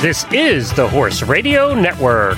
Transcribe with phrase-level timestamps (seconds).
[0.00, 2.36] This is the Horse Radio Network.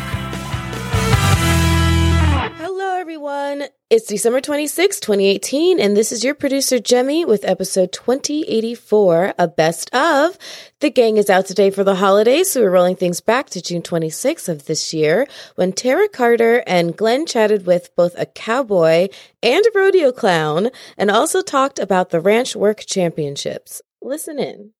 [2.56, 3.64] Hello, everyone.
[3.90, 9.94] It's December 26, 2018, and this is your producer, Jemmy, with episode 2084, a best
[9.94, 10.38] of.
[10.80, 13.82] The gang is out today for the holidays, so we're rolling things back to June
[13.82, 19.08] 26th of this year when Tara Carter and Glenn chatted with both a cowboy
[19.42, 23.82] and a rodeo clown and also talked about the Ranch Work Championships.
[24.00, 24.72] Listen in.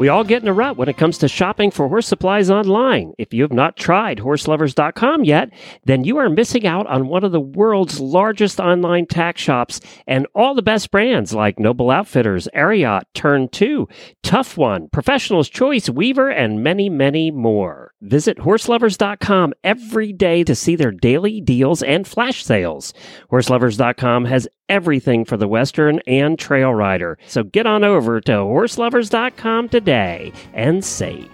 [0.00, 3.12] We all get in a rut when it comes to shopping for horse supplies online.
[3.18, 5.50] If you have not tried horselovers.com yet,
[5.84, 10.26] then you are missing out on one of the world's largest online tack shops and
[10.34, 13.86] all the best brands like Noble Outfitters, Ariat, Turn 2,
[14.22, 17.79] Tough One, Professional's Choice, Weaver, and many, many more.
[18.02, 22.94] Visit horselovers.com every day to see their daily deals and flash sales.
[23.30, 27.18] Horselovers.com has everything for the Western and trail rider.
[27.26, 31.30] So get on over to horselovers.com today and save.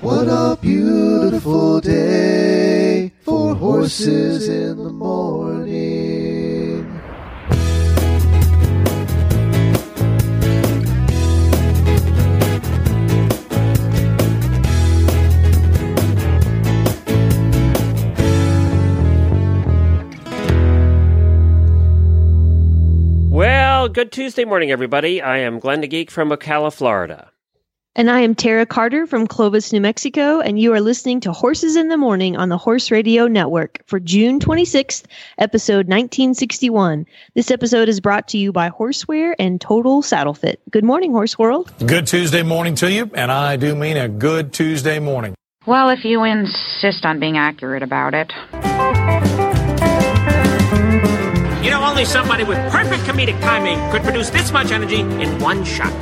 [0.00, 6.07] What a beautiful day for horses in the morning.
[23.38, 25.22] Well, good Tuesday morning, everybody.
[25.22, 27.30] I am Glenn the Geek from Ocala, Florida.
[27.94, 31.76] And I am Tara Carter from Clovis, New Mexico, and you are listening to Horses
[31.76, 35.04] in the Morning on the Horse Radio Network for June 26th,
[35.38, 37.06] episode 1961.
[37.36, 40.60] This episode is brought to you by Horseware and Total Saddle Fit.
[40.68, 41.72] Good morning, Horse World.
[41.86, 45.36] Good Tuesday morning to you, and I do mean a good Tuesday morning.
[45.64, 48.32] Well, if you insist on being accurate about it.
[51.62, 55.64] You know, only somebody with perfect comedic timing could produce this much energy in one
[55.64, 55.92] shot.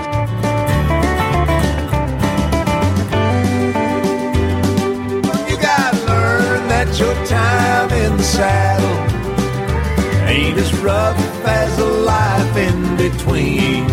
[5.48, 8.96] You gotta learn that your time in the saddle
[10.28, 13.90] ain't as rough as the life in between.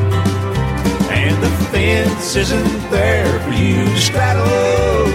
[1.12, 5.08] And the fence isn't there for you to straddle.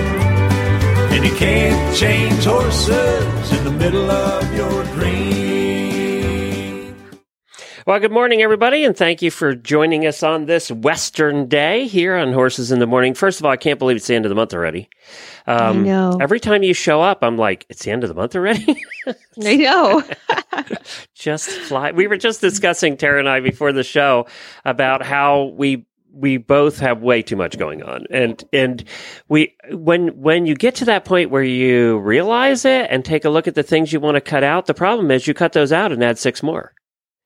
[1.13, 5.48] And you can't change horses in the middle of your dream.
[7.89, 12.17] Well, good morning, everybody, and thank you for joining us on this Western day here
[12.17, 13.15] on Horses in the Morning.
[13.15, 14.91] First of all, I can't believe it's the end of the month already.
[15.47, 16.19] Um, I know.
[16.21, 18.77] Every time you show up, I'm like, it's the end of the month already?
[19.43, 20.03] I know.
[21.15, 21.93] just fly.
[21.93, 24.27] We were just discussing, Tara and I, before the show
[24.67, 28.85] about how we we both have way too much going on and and
[29.29, 33.31] we when when you get to that point where you realize it and take a
[33.31, 35.71] look at the things you want to cut out the problem is you cut those
[35.71, 36.73] out and add six more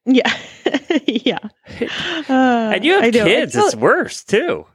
[0.05, 0.37] yeah.
[1.07, 1.39] yeah.
[2.29, 4.67] Uh, and you have kids It's it's worse too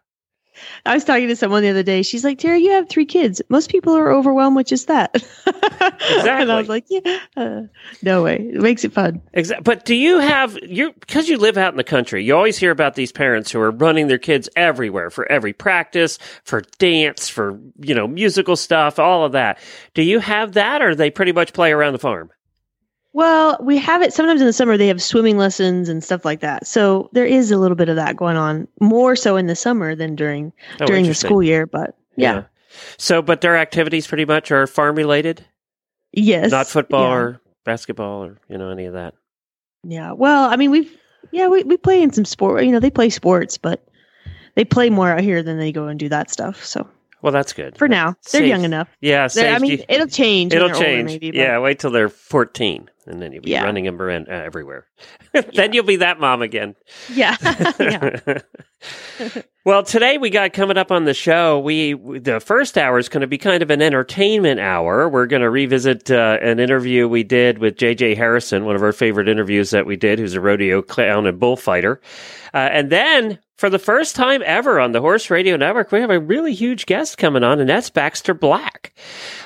[0.86, 2.02] I was talking to someone the other day.
[2.02, 3.42] She's like, Tara, you have three kids.
[3.50, 5.14] Most people are overwhelmed with just that.
[5.46, 7.62] and I was like, yeah, uh,
[8.02, 8.38] no way.
[8.38, 9.22] It makes it fun.
[9.34, 9.64] Exactly.
[9.64, 12.24] But do you have you because you live out in the country?
[12.24, 16.18] You always hear about these parents who are running their kids everywhere for every practice,
[16.44, 19.60] for dance, for you know musical stuff, all of that.
[19.94, 22.32] Do you have that, or they pretty much play around the farm?
[23.18, 24.78] Well, we have it sometimes in the summer.
[24.78, 26.68] They have swimming lessons and stuff like that.
[26.68, 29.96] So there is a little bit of that going on, more so in the summer
[29.96, 31.66] than during Oh, during the school year.
[31.66, 32.44] But yeah,
[33.00, 35.44] So, but their activities pretty much are farm related,
[36.14, 37.16] yes, not football yeah.
[37.16, 39.16] or basketball or you know any of that.
[39.84, 40.12] Yeah.
[40.12, 40.96] Well, I mean, we've
[41.32, 42.66] yeah, we we play in some sport.
[42.66, 43.84] You know, they play sports, but
[44.54, 46.64] they play more out here than they go and do that stuff.
[46.64, 46.88] So
[47.22, 48.88] Well, that's good for now, they're Safe- young enough.
[49.02, 50.54] Yeah, They're- I mean, it'll change.
[50.54, 51.08] It'll they're older, change.
[51.22, 53.64] maybe, yeah, wait till they're fourteen, and then you'll be Yeah.
[53.64, 54.86] running them around, uh, everywhere.
[55.54, 56.76] then you'll be that mom again.
[57.14, 57.36] Yeah.
[57.80, 58.38] yeah.
[59.66, 61.60] well, today we got coming up on the show.
[61.60, 65.10] We the first hour is going to be kind of an entertainment hour.
[65.10, 68.16] We're going to revisit uh, an interview we did with J.J.
[68.16, 72.00] Harrison, one of our favorite interviews that we did, who's a rodeo clown and bullfighter.
[72.54, 76.12] Uh, and then, for the first time ever on the Horse Radio Network, we have
[76.12, 78.94] a really huge guest coming on, and that's Baxter Black.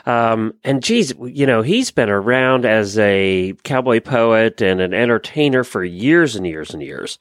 [0.05, 5.63] Um, and geez, you know, he's been around as a cowboy poet and an entertainer
[5.63, 7.19] for years and years and years.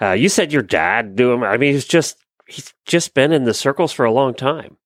[0.00, 1.44] Uh, you said your dad knew him.
[1.44, 4.76] I mean, he's just he's just been in the circles for a long time.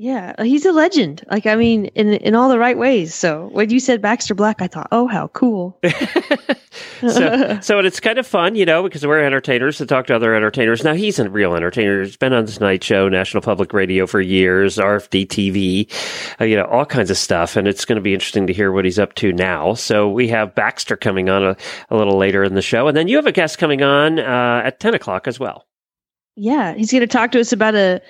[0.00, 1.24] Yeah, uh, he's a legend.
[1.28, 3.16] Like I mean, in in all the right ways.
[3.16, 5.76] So when you said Baxter Black, I thought, oh, how cool.
[7.00, 10.36] so, so it's kind of fun, you know, because we're entertainers to talk to other
[10.36, 10.84] entertainers.
[10.84, 12.04] Now he's a real entertainer.
[12.04, 15.92] He's been on the Tonight Show, National Public Radio for years, RFD TV,
[16.40, 17.56] uh, you know, all kinds of stuff.
[17.56, 19.74] And it's going to be interesting to hear what he's up to now.
[19.74, 21.56] So we have Baxter coming on a,
[21.90, 24.62] a little later in the show, and then you have a guest coming on uh,
[24.64, 25.64] at ten o'clock as well.
[26.40, 28.00] Yeah, he's going to talk to us about a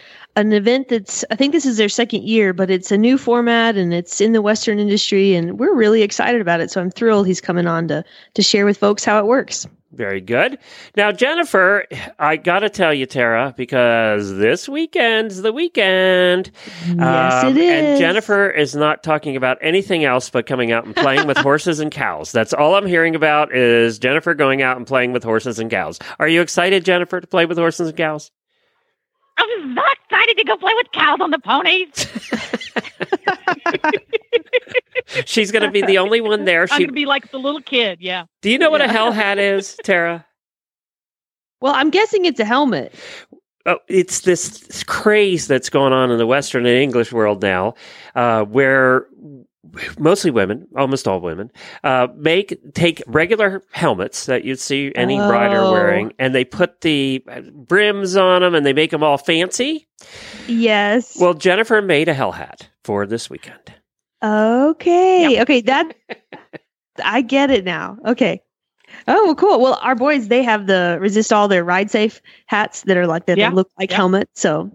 [0.40, 3.76] an event that's I think this is their second year, but it's a new format
[3.76, 6.70] and it's in the Western industry, and we're really excited about it.
[6.70, 8.04] So I'm thrilled he's coming on to
[8.34, 9.66] to share with folks how it works.
[9.92, 10.58] Very good.
[10.96, 11.86] Now, Jennifer,
[12.18, 16.50] I got to tell you, Tara, because this weekend's the weekend.
[16.86, 17.70] Yes, Um, it is.
[17.70, 21.80] And Jennifer is not talking about anything else but coming out and playing with horses
[21.80, 22.32] and cows.
[22.32, 25.98] That's all I'm hearing about is Jennifer going out and playing with horses and cows.
[26.18, 28.30] Are you excited, Jennifer, to play with horses and cows?
[29.38, 32.06] I'm so excited to go play with cows on the ponies.
[35.24, 36.62] She's going to be the only one there.
[36.62, 37.98] I'm She, gonna be like the little kid.
[38.00, 38.24] Yeah.
[38.42, 40.26] do you know what a hell hat is, Tara?
[41.60, 42.94] Well, I'm guessing it's a helmet.
[43.66, 47.74] Oh, it's this craze that's going on in the Western and English world now,
[48.14, 49.06] uh, where
[49.98, 51.50] mostly women, almost all women,
[51.84, 55.72] uh, make take regular helmets that you'd see any rider Oh.
[55.72, 57.22] wearing, and they put the
[57.52, 59.86] brims on them, and they make them all fancy.
[60.46, 61.18] Yes.
[61.20, 63.74] Well, Jennifer made a hell hat for this weekend.
[64.22, 65.40] Okay.
[65.42, 65.60] Okay.
[65.62, 65.94] That
[67.04, 67.98] I get it now.
[68.06, 68.40] Okay.
[69.06, 69.60] Oh, well, cool.
[69.60, 73.36] Well, our boys they have the Resistol their ride safe hats that are like that
[73.38, 73.50] Yeah.
[73.50, 73.96] look like Yeah.
[73.96, 74.40] helmets.
[74.40, 74.70] So,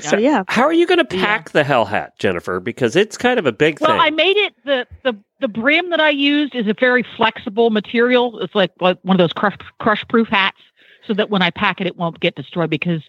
[0.00, 0.42] so yeah.
[0.48, 1.24] How are you going to Yeah.
[1.24, 2.60] pack the hell hat, Jennifer?
[2.60, 3.98] Because it's kind of a big Well, thing.
[3.98, 7.70] Well, I made it the the the brim that I used is a very flexible
[7.70, 8.38] material.
[8.40, 10.58] It's like like one of those crush crush proof hats,
[11.06, 12.70] so that when I pack it, it won't get destroyed.
[12.70, 13.02] Because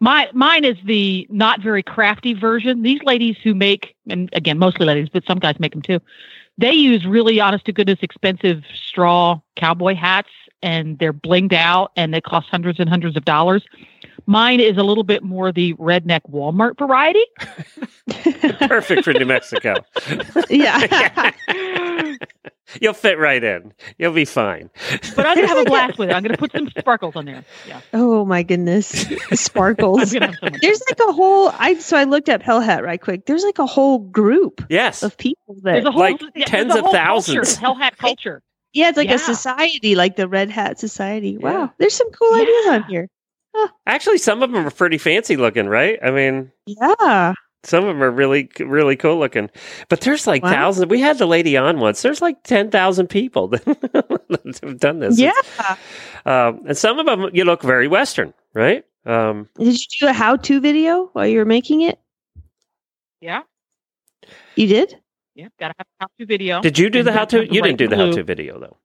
[0.00, 2.82] my mine is the not very crafty version.
[2.82, 6.00] These ladies who make, and again, mostly ladies, but some guys make them too.
[6.58, 10.28] They use really honest to goodness expensive straw cowboy hats,
[10.62, 13.64] and they're blinged out, and they cost hundreds and hundreds of dollars.
[14.26, 17.24] Mine is a little bit more the redneck Walmart variety.
[18.68, 19.74] Perfect for New Mexico.
[20.50, 21.32] yeah.
[22.80, 23.74] You'll fit right in.
[23.98, 24.70] You'll be fine.
[25.14, 26.14] But I'm gonna have a blast with it.
[26.14, 27.44] I'm gonna put some sparkles on there.
[27.68, 29.04] Yeah, oh my goodness.
[29.04, 30.12] The I'm sparkles.
[30.12, 30.48] gonna have so.
[30.62, 33.26] There's like a whole I so I looked up Hell Hat right quick.
[33.26, 35.02] There's like a whole group Yes.
[35.02, 37.36] of people that There's a whole Like yeah, there's tens a of whole thousands.
[37.56, 38.42] culture, hell hat culture.
[38.72, 39.16] Yeah, it's like Yeah.
[39.16, 41.36] a society, like the Red Hat Society.
[41.36, 41.50] Wow.
[41.52, 41.68] Yeah.
[41.78, 43.08] There's some cool ideas on here.
[43.86, 45.98] Actually, some of them are pretty fancy looking, right?
[46.02, 47.34] I mean, Yeah.
[47.64, 49.50] some of them are really, really cool looking.
[49.88, 50.50] But there's like Wow.
[50.52, 50.88] thousands.
[50.90, 52.02] We had the lady on once.
[52.02, 55.18] There's like 10,000 people that have done this.
[55.18, 55.32] Yeah.
[56.24, 58.84] Um, and some of them, you look very Western, right?
[59.04, 61.98] Um, Did you do a how to video while you were making it?
[63.20, 63.42] Yeah,
[64.56, 64.98] You did?
[65.34, 65.48] yeah.
[65.60, 66.60] Gotta have a how-to video.
[66.60, 67.44] did you do And the how to?
[67.44, 68.76] You didn't do the how to video, though.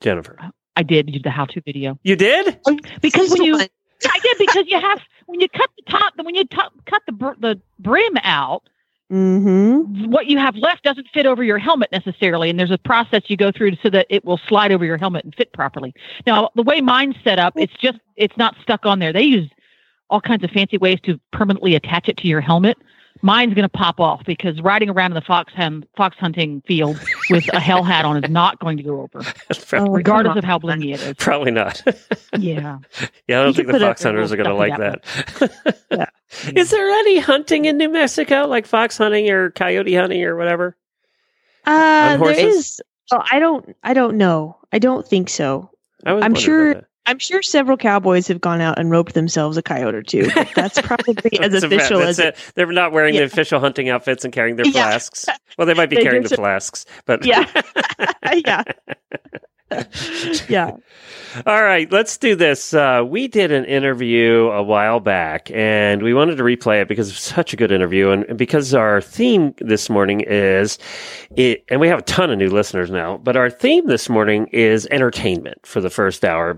[0.00, 0.36] Jennifer.
[0.76, 2.58] I did do the how-to video You did?
[3.02, 3.56] because when you,
[4.04, 7.12] I did because you have when you cut the top, when you top, cut the
[7.12, 8.62] br- the brim out,
[9.10, 10.10] Mm-hmm.
[10.10, 13.36] what you have left doesn't fit over your helmet necessarily, and there's a process you
[13.36, 15.92] go through so that it will slide over your helmet and fit properly.
[16.26, 19.12] Now, the way mine's set up, it's just it's not stuck on there.
[19.12, 19.50] They use
[20.08, 22.78] all kinds of fancy ways to permanently attach it to your helmet.
[23.22, 26.98] Mine's going to pop off because riding around in the fox hun- fox hunting field
[27.30, 29.22] with a hell hat on is not going to go over,
[29.68, 31.14] Probably, Oh, regardless come of how blingy it is.
[31.18, 31.80] probably not.
[32.38, 32.78] Yeah.
[33.28, 35.76] yeah, I don't You think the fox hunters are going to like stuff that.
[35.90, 36.06] Yeah.
[36.60, 40.76] Is there any hunting in New Mexico, like fox hunting or coyote hunting or whatever?
[41.66, 42.56] Uh, there horses?
[42.56, 42.80] is.
[43.12, 43.76] Oh, I don't.
[43.84, 44.56] I don't know.
[44.72, 45.70] I don't think so.
[46.06, 46.88] I was I'm sure- about that.
[47.04, 50.30] I'm sure several cowboys have gone out and roped themselves a coyote or two.
[50.54, 52.26] That's probably as That's about- official as it.
[52.28, 52.52] it.
[52.54, 54.72] They're not wearing the official hunting outfits and carrying their Yeah.
[54.72, 55.26] flasks.
[55.58, 57.44] Well, they might be They carrying the so- flasks, but Yeah.
[58.32, 58.62] yeah.
[60.48, 60.76] yeah.
[61.46, 62.74] All right, let's do this.
[62.74, 67.08] Uh, we did an interview a while back, and we wanted to replay it because
[67.08, 70.78] it's such a good interview, and, because our theme this morning is
[71.34, 73.16] it, and we have a ton of new listeners now.
[73.16, 76.54] But our theme this morning is entertainment for the first hour,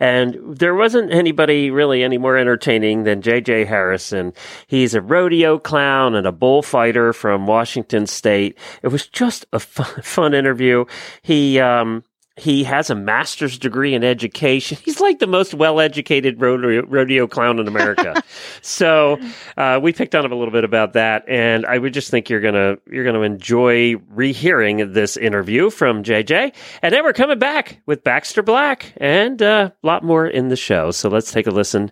[0.00, 3.66] and there wasn't anybody really any more entertaining than J.J.
[3.66, 4.32] Harrison.
[4.66, 8.58] He's a rodeo clown and a bullfighter from Washington State.
[8.82, 10.84] It was just a fun, fun interview.
[11.22, 12.02] He um,
[12.36, 14.78] he has a master's degree in education.
[14.84, 18.22] He's like the most well-educated rodeo, rodeo clown in America.
[18.62, 19.18] so
[19.56, 22.28] uh, we picked on him a little bit about that, and I would just think
[22.28, 26.54] you're gonna you're gonna enjoy rehearing this interview from JJ.
[26.82, 30.56] And then we're coming back with Baxter Black and uh, a lot more in the
[30.56, 30.90] show.
[30.90, 31.90] So let's take a listen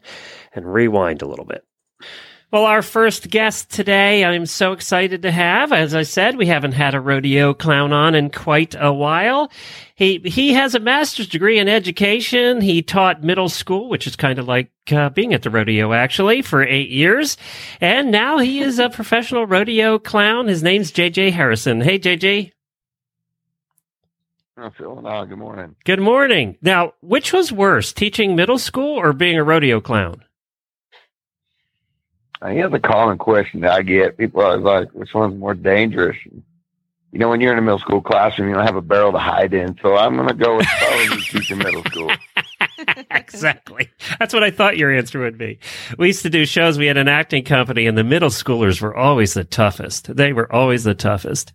[0.52, 1.64] and rewind a little bit.
[2.50, 5.72] Well, our first guest today, I'm so excited to have.
[5.72, 9.50] As I said, we haven't had a rodeo clown on in quite a while.
[9.96, 12.60] He he has a master's degree in education.
[12.60, 16.42] He taught middle school, which is kind of like uh, being at the rodeo actually,
[16.42, 17.36] for eight years,
[17.80, 20.46] and now he is a professional rodeo clown.
[20.46, 21.80] His name's JJ Harrison.
[21.80, 22.52] Hey, JJ.
[24.56, 25.74] Oh, Phil and I, good morning.
[25.84, 26.56] Good morning.
[26.62, 30.22] Now, which was worse, teaching middle school or being a rodeo clown?
[32.44, 34.18] Uh, here's a common question that I get.
[34.18, 36.16] People are like, which one's more dangerous?
[36.26, 39.18] You know, when you're in a middle school classroom, you don't have a barrel to
[39.18, 39.78] hide in.
[39.80, 42.10] So I'm going to go with probably teaching middle school.
[43.10, 43.88] exactly.
[44.18, 45.58] That's what I thought your answer would be.
[45.96, 46.76] We used to do shows.
[46.76, 50.14] We had an acting company, and the middle schoolers were always the toughest.
[50.14, 51.54] They were always the toughest.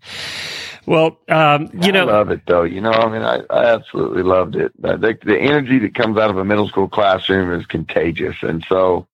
[0.87, 2.63] Well, um, you know, I love it though.
[2.63, 4.71] You know, I mean, I, I absolutely loved it.
[4.83, 8.65] I think the energy that comes out of a middle school classroom is contagious, and
[8.67, 9.05] so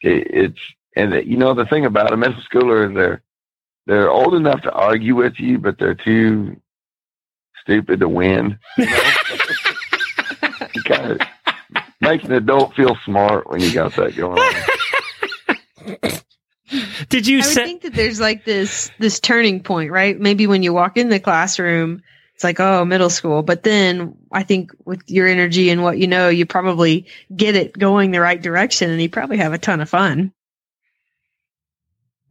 [0.00, 0.60] it, it's
[0.96, 3.22] and the, you know the thing about a middle schooler is they're
[3.86, 6.60] they're old enough to argue with you, but they're too
[7.62, 8.58] stupid to win.
[8.76, 8.92] You know?
[10.74, 11.20] you kind of
[12.00, 14.54] makes an adult feel smart when you got that going on.
[17.08, 17.64] Did you I would say?
[17.64, 20.18] think that there's like this this turning point, right?
[20.18, 22.02] Maybe when you walk in the classroom,
[22.34, 23.42] it's like, oh, middle school.
[23.42, 27.76] But then I think with your energy and what you know, you probably get it
[27.78, 30.32] going the right direction and you probably have a ton of fun.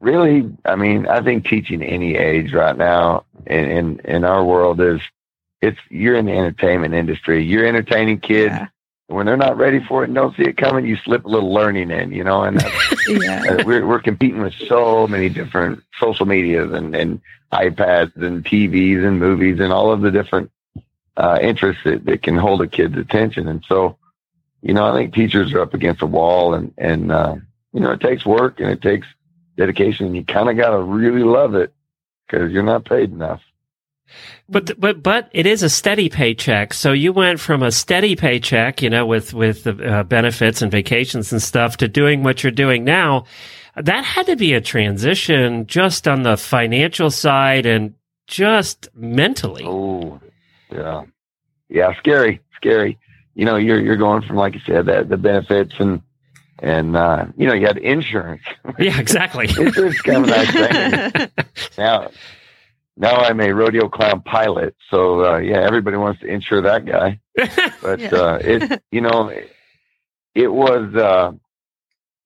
[0.01, 4.81] Really, I mean, I think teaching any age right now in, in, in our world
[4.81, 4.99] is
[5.61, 7.43] it's you're in the entertainment industry.
[7.43, 8.53] You're entertaining kids.
[8.53, 8.67] Yeah.
[9.07, 11.53] When they're not ready for it and don't see it coming, you slip a little
[11.53, 13.43] learning in, you know, and that's, Yeah.
[13.49, 17.19] uh, we're, we're competing with so many different social medias and, and
[17.51, 20.49] iPads and TVs and movies and all of the different
[21.17, 23.49] uh, interests that, that can hold a kid's attention.
[23.49, 23.97] And so,
[24.61, 27.35] you know, I think teachers are up against a wall and, and, uh,
[27.73, 29.07] you know, it takes work and it takes
[29.61, 31.73] dedication you kind of got to really love it
[32.25, 33.41] because you're not paid enough.
[34.49, 36.73] But but but it is a steady paycheck.
[36.73, 40.71] So you went from a steady paycheck, you know, with with the uh, benefits and
[40.71, 43.25] vacations and stuff, to doing what you're doing now.
[43.77, 47.93] That had to be a transition, just on the financial side and
[48.27, 49.63] just mentally.
[49.65, 50.19] Oh,
[50.69, 51.03] yeah,
[51.69, 52.99] yeah, scary, scary.
[53.35, 56.01] You know, you're you're going from like you said that the benefits and
[56.61, 58.41] and uh, you know you had insurance.
[58.79, 59.45] Yeah, exactly.
[59.59, 61.29] insurance kind of a nice thing.
[61.77, 62.09] Now,
[62.97, 67.19] now I'm a rodeo clown pilot, so uh, yeah, everybody wants to insure that guy.
[67.81, 68.09] But Yeah.
[68.13, 69.51] uh, it, you know, it,
[70.35, 71.31] it was uh,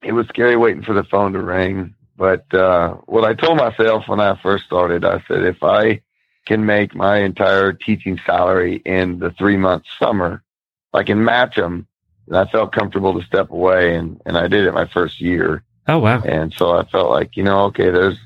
[0.04, 1.96] it was scary waiting for the phone to ring.
[2.18, 6.02] But uh, what I told myself when I first started, I said, if I
[6.46, 10.44] can make my entire teaching salary in the three month summer,
[10.94, 11.88] if I can match them,
[12.28, 15.64] then I felt comfortable to step away, and and I did it my first year.
[15.88, 16.22] oh wow.
[16.24, 18.18] And so I felt like, you know, okay, there's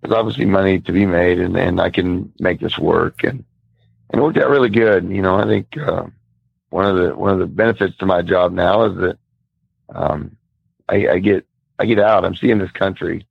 [0.00, 3.44] there's obviously money to be made, and and I can make this work, and
[4.10, 5.08] and it worked out really good.
[5.08, 6.04] You know, I think uh,
[6.70, 9.18] one of the one of the benefits to my job now is that
[9.94, 10.36] um,
[10.88, 11.46] I, I get
[11.78, 12.24] I get out.
[12.24, 13.26] I'm seeing this country.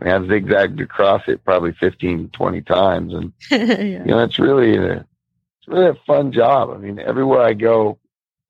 [0.00, 4.04] I mean, I've zigzagged across it probably 15, 20 times, and yeah.
[4.04, 6.70] you know, it's really a, it's really a fun job.
[6.70, 7.98] I mean, everywhere I go,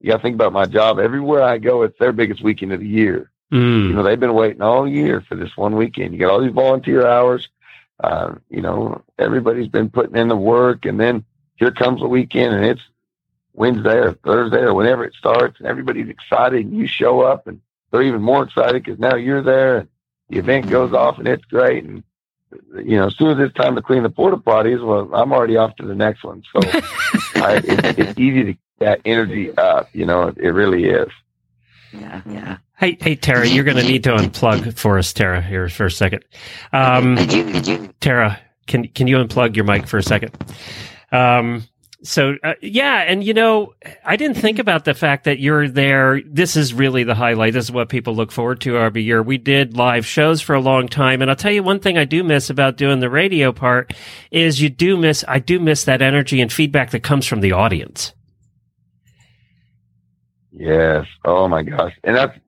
[0.02, 0.98] you got to think about my job.
[0.98, 3.30] Everywhere I go, it's their biggest weekend of the year.
[3.50, 3.94] You Mm.
[3.94, 6.12] know, they've been waiting all year for this one weekend.
[6.12, 7.48] You got all these volunteer hours.
[8.02, 11.24] Uh, you know, everybody's been putting in the work, and then
[11.56, 12.80] here comes the weekend, and it's
[13.54, 16.64] Wednesday or Thursday or whenever it starts, and everybody's excited.
[16.64, 19.88] And you show up, and they're even more excited because now you're there, and
[20.30, 21.84] the event goes off, and it's great.
[21.84, 22.02] And
[22.74, 25.56] you know, as soon as it's time to clean the porta potties, well, I'm already
[25.56, 26.42] off to the next one.
[26.52, 26.60] So
[27.36, 29.88] I, it's, it's easy to that energy up.
[29.92, 31.08] You know, it, it really is.
[31.92, 32.22] yeah.
[32.26, 32.58] Yeah.
[32.76, 35.90] Hey, hey, Tara, you're going to need to unplug for us, Tara, here for a
[35.90, 36.24] second.
[36.72, 37.16] Um,
[38.00, 40.36] Tara, can can you unplug your mic for a second?
[41.12, 41.64] Um,
[42.02, 43.74] so uh, yeah, and you know,
[44.04, 46.20] I didn't think about the fact that you're there.
[46.26, 47.52] This is really the highlight.
[47.52, 49.22] This is what people look forward to every year.
[49.22, 52.04] We did live shows for a long time, and I'll tell you one thing I
[52.04, 53.94] do miss about doing the radio part
[54.32, 55.24] is you do miss.
[55.28, 58.12] I do miss that energy and feedback that comes from the audience.
[60.52, 61.06] Yes.
[61.24, 61.94] Oh my gosh.
[62.04, 62.38] And that's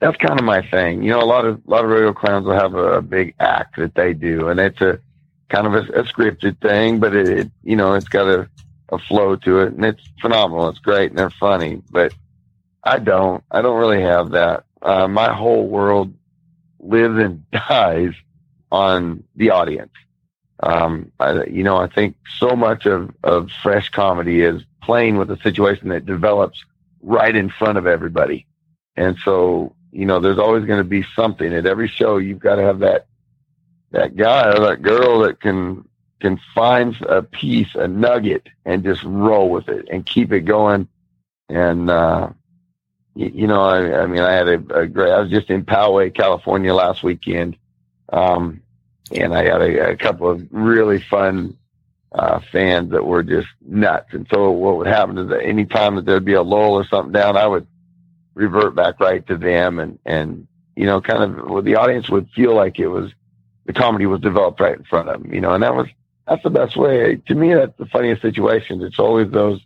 [0.00, 1.02] that's kind of my thing.
[1.02, 3.34] You know, a lot of a lot of rodeo clowns will have a, a big
[3.40, 5.00] act that they do, and it's a
[5.48, 8.48] kind of a, a scripted thing, but it, it you know it's got a
[8.90, 10.68] a flow to it, and it's phenomenal.
[10.68, 11.82] It's great, and they're funny.
[11.90, 12.14] But
[12.84, 13.42] I don't.
[13.50, 14.64] I don't really have that.
[14.80, 16.14] Uh, my whole world
[16.78, 18.12] lives and dies
[18.70, 19.92] on the audience.
[20.60, 25.30] Um, I, you know, I think so much of, of fresh comedy is playing with
[25.30, 26.64] a situation that develops
[27.08, 28.46] right in front of everybody.
[28.94, 32.18] And so, you know, there's always going to be something at every show.
[32.18, 33.06] You've got to have that,
[33.92, 35.88] that guy or that girl that can,
[36.20, 40.86] can find a piece, a nugget and just roll with it and keep it going.
[41.48, 42.30] And, uh,
[43.14, 45.64] you, you know, I, I mean, I had a, a great, I was just in
[45.64, 47.56] Poway, California last weekend.
[48.10, 48.60] Um,
[49.10, 51.56] and I had a, a couple of really fun
[52.12, 54.08] uh, fans that were just nuts.
[54.12, 56.86] And so what would happen is that any time that there'd be a lull or
[56.86, 57.66] something down, I would
[58.34, 60.46] revert back right to them and, and,
[60.76, 63.10] you know, kind of well, the audience would feel like it was
[63.66, 65.86] the comedy was developed right in front of them, you know, and that was,
[66.26, 67.16] that's the best way.
[67.26, 68.80] To me, that's the funniest situation.
[68.82, 69.60] It's always those,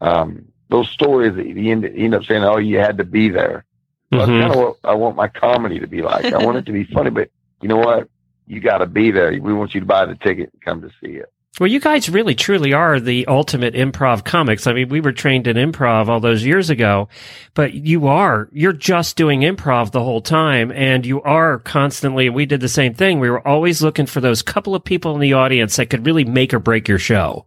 [0.00, 3.28] um, those stories that you end, you end up saying, oh, you had to be
[3.28, 3.64] there.
[4.12, 4.18] Mhm.
[4.18, 6.26] That's kind of what I want my comedy to be like.
[6.26, 8.08] I want it to be funny, but you know what?
[8.46, 9.30] You got to be there.
[9.30, 11.31] We want you to buy the ticket and come to see it.
[11.60, 14.66] Well, you guys really truly are the ultimate improv comics.
[14.66, 17.10] I mean, we were trained in improv all those years ago,
[17.52, 22.46] but you are, you're just doing improv the whole time and you are constantly, we
[22.46, 23.20] did the same thing.
[23.20, 26.24] We were always looking for those couple of people in the audience that could really
[26.24, 27.44] make or break your show.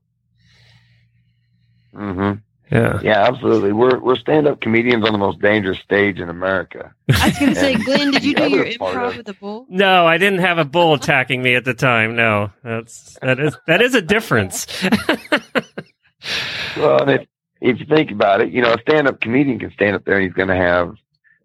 [1.94, 3.00] hmm Yeah.
[3.04, 3.74] Yeah, absolutely.
[3.74, 6.94] We're we're stand up comedians on the most dangerous stage in America.
[7.14, 9.34] I was going to say, Glenn, did you the do your improv of- with a
[9.34, 9.68] bull?
[9.70, 12.16] No, I didn't have a bull attacking me at the time.
[12.16, 14.66] No, that's, that is, that is a difference.
[16.78, 17.28] Well, and if
[17.62, 20.16] if you think about it, you know, a stand up comedian can stand up there
[20.16, 20.96] and he's going to have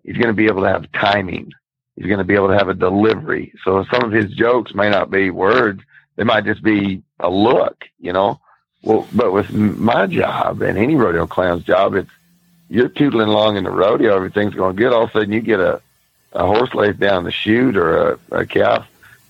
[0.05, 1.51] he's going to be able to have timing.
[1.97, 3.53] He's going to be able to have a delivery.
[3.65, 5.83] So some of his jokes may not be words;
[6.17, 7.85] they might just be a look.
[7.99, 8.41] You know.
[8.83, 12.11] Well, but with my job and any rodeo clown's job, it's
[12.69, 14.93] you're tootling along in the rodeo, everything's going good.
[14.93, 15.83] All of a sudden, you get a
[16.33, 18.89] a horse lays down the chute or a, a calf,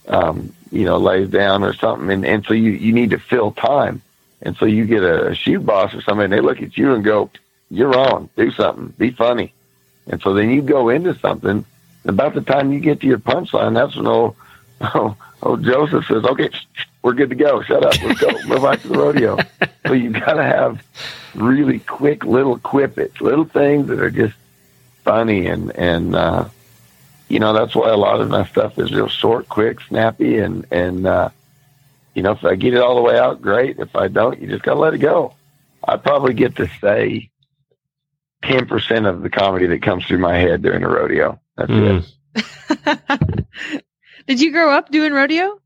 [0.09, 3.53] um, you know, lays down or something, and and so you you need to fill
[3.53, 4.03] time.
[4.43, 6.95] And so you get a, a chute boss or somebody, and they look at you
[6.95, 7.31] and go,
[7.71, 8.29] "You're on.
[8.37, 8.89] Do something.
[8.99, 9.53] Be funny."
[10.07, 11.65] And so then you go into something.
[12.07, 14.35] About the time you get to your punchline, that's when old,
[14.81, 16.51] oh, old Joseph says, "Okay,
[17.03, 17.63] we're good to go.
[17.63, 18.03] Shut up.
[18.03, 18.29] Let's go.
[18.47, 19.39] Move back to the rodeo."
[19.87, 20.83] so you got to have
[21.35, 24.35] really quick little quippets, little things that are just
[25.05, 26.45] funny, and and uh,
[27.29, 30.67] you know that's why a lot of my stuff is real short, quick, snappy, and
[30.71, 31.31] and uh,
[32.15, 33.79] you know, if I get it all the way out, great.
[33.79, 35.35] If I don't, you just got to let it go.
[35.87, 37.31] I probably get to say
[38.45, 41.41] 10% of the comedy that comes through my head during a rodeo.
[41.57, 42.05] That's Mm.
[42.35, 43.85] it.
[44.27, 45.59] Did you grow up doing rodeo?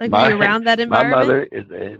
[0.00, 1.16] Like My- were you around that environment?
[1.20, 1.98] My mother is a,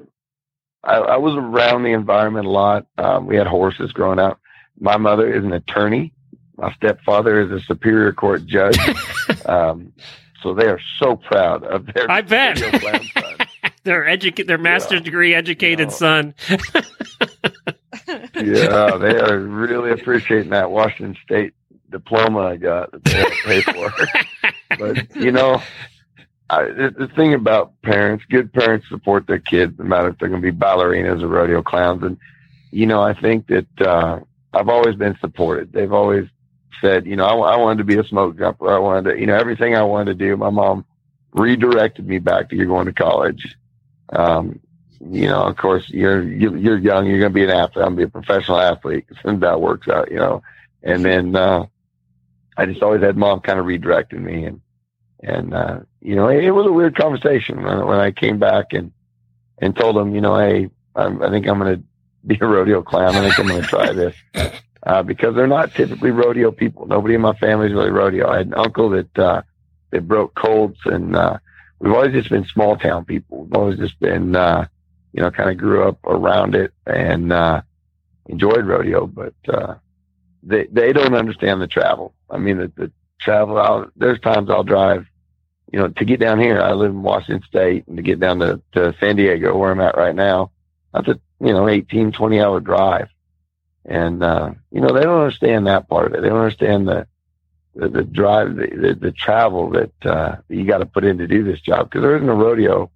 [0.85, 2.87] I, I was around the environment a lot.
[2.99, 4.41] Um, we had horses growing up.
[4.79, 6.13] My mother is an attorney.
[6.57, 8.79] My stepfather is a superior court judge.
[9.47, 9.93] um,
[10.43, 12.61] so they are so proud of their I bet.
[12.61, 13.35] rodeo clown son.
[13.85, 15.95] their educate, their master's degree educated No.
[15.95, 16.35] son.
[18.09, 21.55] yeah, they are really appreciating that Washington State
[21.91, 23.93] diploma I got that they had to pay for.
[24.79, 25.61] but you know,
[26.49, 30.43] I, the, thing about parents, good parents support their kids, no matter if they're going
[30.43, 32.03] to be ballerinas or rodeo clowns.
[32.05, 32.19] And
[32.71, 34.21] you know, I think that uh,
[34.53, 35.73] I've always been supported.
[35.73, 36.29] They've always
[36.81, 38.73] said, you know, I, I wanted to be a smoke jumper.
[38.73, 40.37] I wanted to, you know, everything I wanted to do.
[40.37, 40.85] My mom
[41.33, 43.57] redirected me back to you're going to college.
[44.11, 44.61] Um,
[45.01, 47.07] you know, of course, you're you, you're young.
[47.07, 47.85] You're going to be an athlete.
[47.85, 49.07] I'm going to be a professional athlete.
[49.25, 50.43] And that works out, you know.
[50.83, 51.67] And then uh,
[52.57, 54.61] I just always had mom kind of redirecting me, and
[55.23, 58.93] and uh, you know, it, was a weird conversation when, when I came back and
[59.59, 61.83] and told them, you know, hey, I'm, I think I'm going to
[62.25, 63.17] be a rodeo clown.
[63.17, 64.15] I think I'm going to try this
[64.87, 66.87] uh, because they're not typically rodeo people.
[66.87, 68.29] Nobody in my family is really rodeo.
[68.29, 69.43] I had an uncle that uh,
[69.91, 71.39] that broke colts, and uh,
[71.81, 73.43] we've always just been small town people.
[73.43, 74.69] We've always just been, uh,
[75.13, 77.63] you know, kind of grew up around it and uh,
[78.27, 79.75] enjoyed rodeo, but uh,
[80.45, 82.15] they they don't understand the travel.
[82.31, 83.59] I mean, the, the travel.
[83.59, 85.05] I'll, there's times I'll drive,
[85.73, 86.61] you know, to get down here.
[86.61, 89.81] I live in Washington State, and to get down to, to San Diego, where I'm
[89.81, 90.51] at right now,
[90.93, 93.09] that's a you know 18, 20 hour drive.
[93.85, 96.23] And uh, you know they don't understand that part of it.
[96.23, 97.07] They don't understand the
[97.75, 101.27] the, the drive, the, the, the travel that uh, you got to put in to
[101.27, 102.91] do this job because there isn't a rodeo.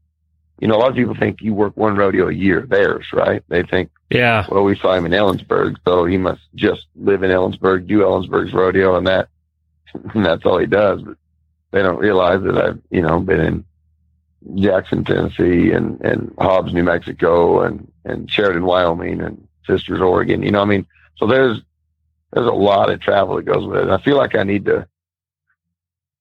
[0.59, 2.67] You know, a lot of people think you work one rodeo a year.
[2.69, 3.43] Theirs, right?
[3.49, 4.47] They think, Yeah.
[4.51, 8.53] well, we saw him in Ellensburg, so he must just live in Ellensburg, do Ellensburg's
[8.53, 9.29] rodeo, and that
[10.15, 11.03] and that's all he does.
[11.03, 11.17] But
[11.73, 13.65] they don't realize that I've you know been in
[14.57, 20.43] Jackson, Tennessee, and and Hobbs, New Mexico, and and Sheridan, Wyoming, and Sisters, Oregon.
[20.43, 21.61] You know, I mean, so there's
[22.33, 23.91] there's a lot of travel that goes with it.
[23.91, 24.87] I feel like I need to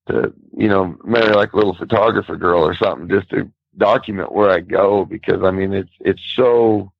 [0.07, 4.49] to you know marry like a little photographer girl or something just to document where
[4.49, 6.91] I go because I mean it's it's so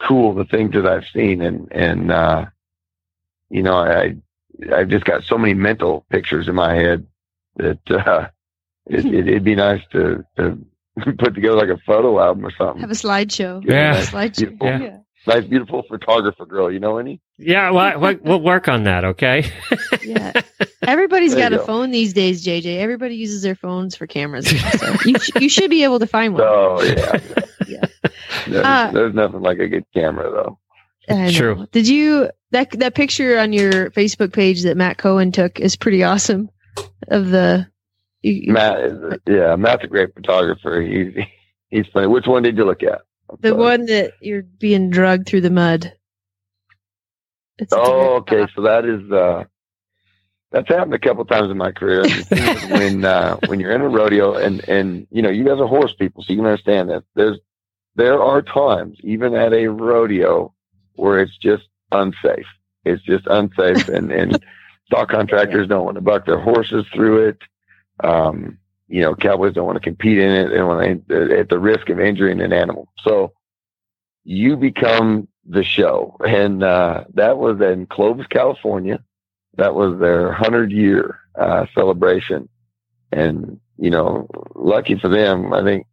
[0.00, 2.46] cool the things that I've seen and and uh
[3.50, 4.16] you know I
[4.72, 7.06] I've just got so many mental pictures in my head
[7.56, 8.28] that uh
[8.86, 10.58] it, it, it'd be nice to to
[11.18, 12.80] put together like a photo album or something.
[12.80, 13.64] Have a slideshow.
[13.68, 13.98] Yeah.
[13.98, 14.36] A slideshow.
[14.38, 14.66] Beautiful.
[14.68, 14.78] Yeah.
[14.82, 14.96] Yeah.
[15.26, 16.70] nice, beautiful photographer girl.
[16.70, 17.20] You know any?
[17.38, 19.04] Yeah, well, we'll, we'll work on that.
[19.04, 19.50] Okay.
[20.04, 20.32] Yeah.
[20.82, 21.66] Everybody's There got you a go.
[21.66, 22.76] phone these days, JJ.
[22.78, 24.46] Everybody uses their phones for cameras.
[24.50, 26.42] So you, sh- you should be able to find one.
[26.44, 27.20] Oh yeah.
[27.66, 27.84] Yeah.
[28.46, 31.30] There's, Uh, there's nothing like a good camera though.
[31.30, 31.66] True.
[31.72, 36.02] Did you that that picture on your Facebook page that Matt Cohen took is pretty
[36.02, 36.50] awesome
[37.08, 37.66] of the
[38.22, 40.80] you, Matt is yeah, Matt's a great photographer.
[40.80, 41.14] He's
[41.70, 42.06] he's funny.
[42.06, 43.02] Which one did you look at?
[43.30, 43.60] I'm the sorry.
[43.60, 45.92] one that you're being drugged through the mud.
[47.58, 48.46] It's Oh, okay.
[48.54, 49.44] So that is uh
[50.50, 52.02] that's happened a couple times in my career.
[52.02, 55.44] The thing is when uh when you're in a rodeo and and you know, you
[55.44, 57.04] guys are horse people, so you can understand that.
[57.14, 57.38] There's
[57.96, 60.52] there are times, even at a rodeo,
[60.94, 62.46] where it's just unsafe.
[62.84, 64.32] It's just unsafe and, and
[64.86, 67.38] stock contractors don't want to buck their horses through it.
[68.02, 72.00] Um, you know, cowboys don't want to compete in it and at the risk of
[72.00, 72.88] injuring an animal.
[73.02, 73.32] So
[74.24, 76.16] you become the show.
[76.26, 79.02] And, uh, that was in Clovis, California.
[79.56, 82.48] That was their hundred year, uh, celebration.
[83.12, 85.86] And, you know, lucky for them, I think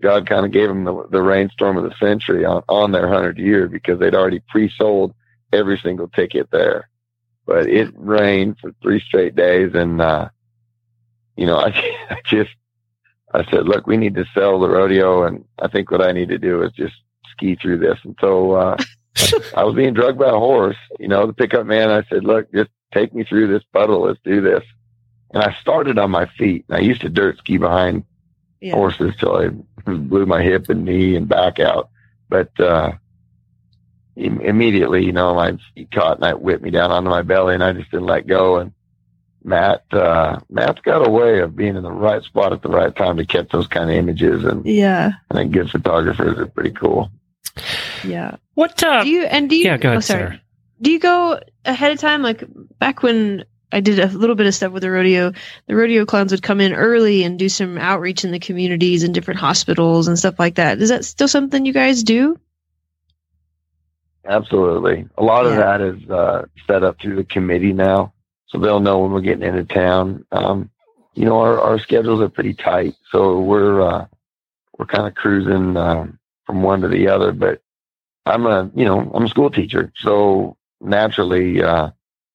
[0.00, 3.38] God kind of gave them the, the rainstorm of the century on, on their hundred
[3.38, 5.14] year because they'd already pre-sold
[5.52, 6.88] every single ticket there.
[7.48, 9.72] But it rained for three straight days.
[9.74, 10.28] And, uh,
[11.34, 11.68] you know, I,
[12.10, 12.50] I just,
[13.32, 15.24] I said, look, we need to sell the rodeo.
[15.24, 16.94] And I think what I need to do is just
[17.32, 17.98] ski through this.
[18.04, 18.76] And so, uh,
[19.56, 21.90] I was being drugged by a horse, you know, the pickup man.
[21.90, 24.02] I said, look, just take me through this puddle.
[24.02, 24.62] Let's do this.
[25.32, 26.66] And I started on my feet.
[26.68, 28.04] And I used to dirt ski behind
[28.60, 28.74] Yeah.
[28.74, 29.48] horses till I
[29.90, 31.88] blew my hip and knee and back out.
[32.28, 32.92] But, uh,
[34.18, 37.62] immediately, you know, my feet caught and I whipped me down onto my belly and
[37.62, 38.56] I just didn't let go.
[38.56, 38.72] And
[39.44, 42.94] Matt, uh, Matt's got a way of being in the right spot at the right
[42.94, 44.44] time to catch those kind of images.
[44.44, 45.12] And Yeah.
[45.30, 47.10] I think good photographers are pretty cool.
[48.04, 48.36] Yeah.
[48.54, 48.82] What?
[48.82, 50.20] Uh, Do you and do you yeah, go ahead, oh, sorry.
[50.20, 50.40] Sarah.
[50.80, 52.22] Do you go ahead of time?
[52.22, 52.44] Like
[52.78, 55.32] back when I did a little bit of stuff with the rodeo,
[55.66, 59.12] the rodeo clowns would come in early and do some outreach in the communities and
[59.14, 60.80] different hospitals and stuff like that.
[60.80, 62.38] Is that still something you guys do?
[64.24, 65.08] Absolutely.
[65.16, 68.12] A lot of that is uh, set up through the committee now,
[68.46, 70.26] so they'll know when we're getting into town.
[70.32, 70.70] Um,
[71.14, 74.06] you know, our, our schedules are pretty tight, so we're uh,
[74.78, 77.32] we're kind of cruising um, from one to the other.
[77.32, 77.62] But
[78.26, 81.90] I'm a you know I'm a school teacher, so naturally, uh,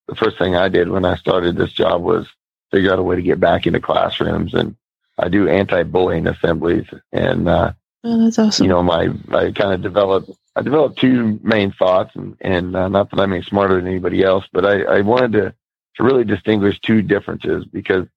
[0.07, 2.27] the first thing I did when I started this job was
[2.71, 4.75] figure out a way to get back into classrooms, and
[5.17, 8.65] I do anti-bullying assemblies, and uh, Oh, that's awesome.
[8.65, 12.87] you know, my I kind of developed I developed two main thoughts, and and uh,
[12.87, 15.55] not that I'm any smarter than anybody else, but I, I wanted to
[15.95, 18.07] to really distinguish two differences because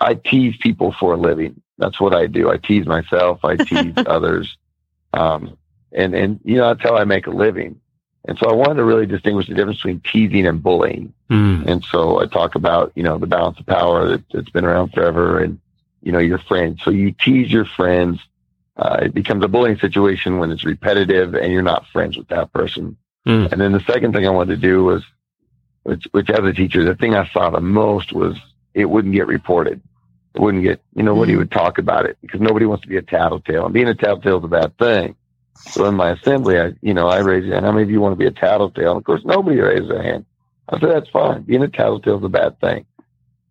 [0.00, 1.60] I tease people for a living.
[1.78, 2.50] That's what I do.
[2.50, 3.44] I tease myself.
[3.44, 4.56] I tease others,
[5.12, 5.56] um,
[5.92, 7.80] and and you know that's how I make a living.
[8.28, 11.12] And so I wanted to really distinguish the difference between teasing and bullying.
[11.28, 11.62] Hmm.
[11.66, 14.92] And so I talk about, you know, the balance of power that, that's been around
[14.92, 15.60] forever and,
[16.02, 16.82] you know, your friends.
[16.82, 18.18] So you tease your friends.
[18.76, 22.52] Uh, it becomes a bullying situation when it's repetitive and you're not friends with that
[22.52, 22.96] person.
[23.26, 23.50] Mm.
[23.52, 25.02] And then the second thing I wanted to do was,
[25.84, 28.36] which, which as a teacher, the thing I saw the most was
[28.74, 29.80] it wouldn't get reported.
[30.34, 32.98] It wouldn't get, you know, nobody would talk about it because nobody wants to be
[32.98, 35.16] a tattletale and being a tattletale is a bad thing.
[35.58, 37.64] So in my assembly, I, you know, I raised hand.
[37.64, 38.90] How many of you want to be a tattletale?
[38.90, 40.26] And of course, nobody raised their hand.
[40.68, 41.42] I said, that's fine.
[41.42, 42.84] Being a tattletale is a bad thing.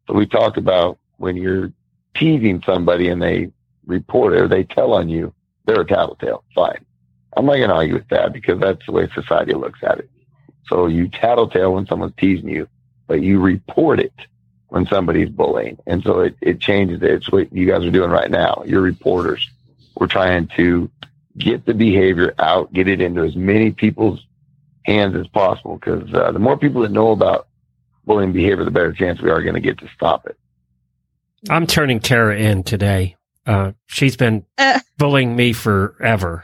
[0.08, 1.72] So we talked about when you're
[2.16, 3.52] teasing somebody and they
[3.86, 5.34] report or they tell on you,
[5.66, 6.44] they're a tattletale.
[6.54, 6.86] Fine.
[7.36, 10.10] I'm not going to argue with that because that's the way society looks at it.
[10.68, 12.68] So you tattletale when someone's teasing you,
[13.08, 14.14] but you report it
[14.68, 15.78] when somebody's bullying.
[15.86, 17.12] And so it, it changes it.
[17.12, 18.64] It's what you guys are doing right now.
[18.66, 19.50] You're reporters.
[19.96, 20.90] We're trying to
[21.38, 24.26] get the behavior out, get it into as many people's
[24.84, 25.76] hands as possible.
[25.76, 27.48] Because uh, the more people that know about
[28.06, 30.38] bullying behavior, the better chance we are going to get to stop it.
[31.50, 33.16] I'm turning Tara in today.
[33.46, 34.80] Uh, she's been Uh.
[34.98, 36.44] bullying me forever.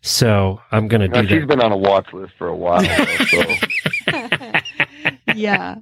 [0.00, 1.48] So I'm going to Now, do she's that.
[1.48, 2.84] been on a watch list for a while.
[2.84, 3.42] so
[5.34, 5.76] yeah.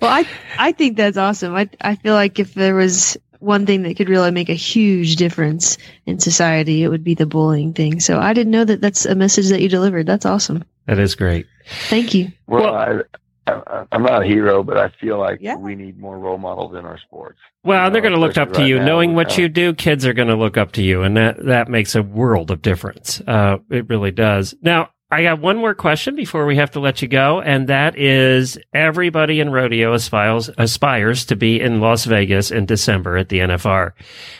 [0.00, 0.26] Well, I
[0.58, 1.54] I think that's awesome.
[1.54, 5.16] I I feel like if there was one thing that could really make a huge
[5.16, 8.00] difference in society, it would be the bullying thing.
[8.00, 10.06] So I didn't know that that's a message that you delivered.
[10.06, 10.64] That's awesome.
[10.86, 11.46] That is great.
[11.88, 12.30] Thank you.
[12.46, 13.00] well, I, I,
[13.46, 15.56] I'm not a hero, but I feel like Yeah.
[15.56, 17.38] we need more role models in our sports.
[17.62, 18.78] Well, You they're going to look up especially to you.
[18.78, 21.16] now Knowing what how- you do, kids are going to look up to you, and
[21.16, 23.20] that that makes a world of difference.
[23.26, 24.54] Uh, it really does.
[24.62, 27.96] Now, I got one more question before we have to let you go, and that
[27.96, 33.38] is: everybody in rodeo aspires aspires to be in Las Vegas in December at the
[33.40, 33.92] NFR,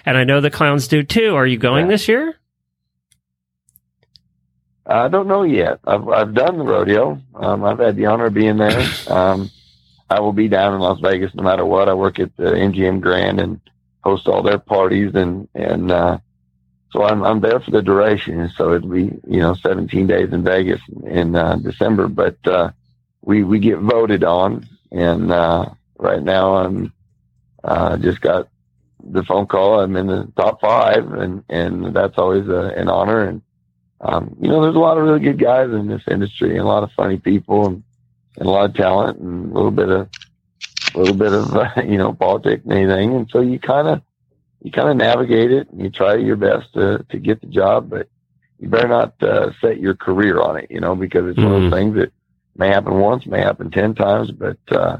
[0.04, 1.36] and I know the clowns do too.
[1.36, 1.90] Are you going Yeah.
[1.90, 2.34] this year?
[4.86, 5.80] I don't know yet.
[5.86, 7.20] I've I've done the rodeo.
[7.34, 8.86] Um, I've had the honor of being there.
[9.08, 9.50] Um,
[10.10, 11.88] I will be down in Las Vegas no matter what.
[11.88, 13.60] I work at the MGM Grand and
[14.02, 16.18] host all their parties, and and uh,
[16.92, 18.50] so I'm I'm there for the duration.
[18.56, 22.70] So it'll be you know 17 days in Vegas in uh, December, but uh,
[23.22, 26.92] we we get voted on, and uh, right now I'm
[27.64, 28.48] uh, just got
[29.02, 29.80] the phone call.
[29.80, 33.22] I'm in the top five, and and that's always a, an honor.
[33.24, 33.42] And
[34.04, 36.64] um, you know, there's a lot of really good guys in this industry, and a
[36.64, 37.82] lot of funny people, and,
[38.36, 40.08] and a lot of talent, and a little bit of
[40.94, 43.14] a little bit of uh, you know politics and anything.
[43.16, 44.02] And so you kind of
[44.60, 47.88] you kind of navigate it, and you try your best to to get the job,
[47.88, 48.08] but
[48.58, 51.50] you better not uh, set your career on it, you know, because it's mm-hmm.
[51.50, 52.12] one of those things that
[52.56, 54.98] may happen once, may happen ten times, but uh,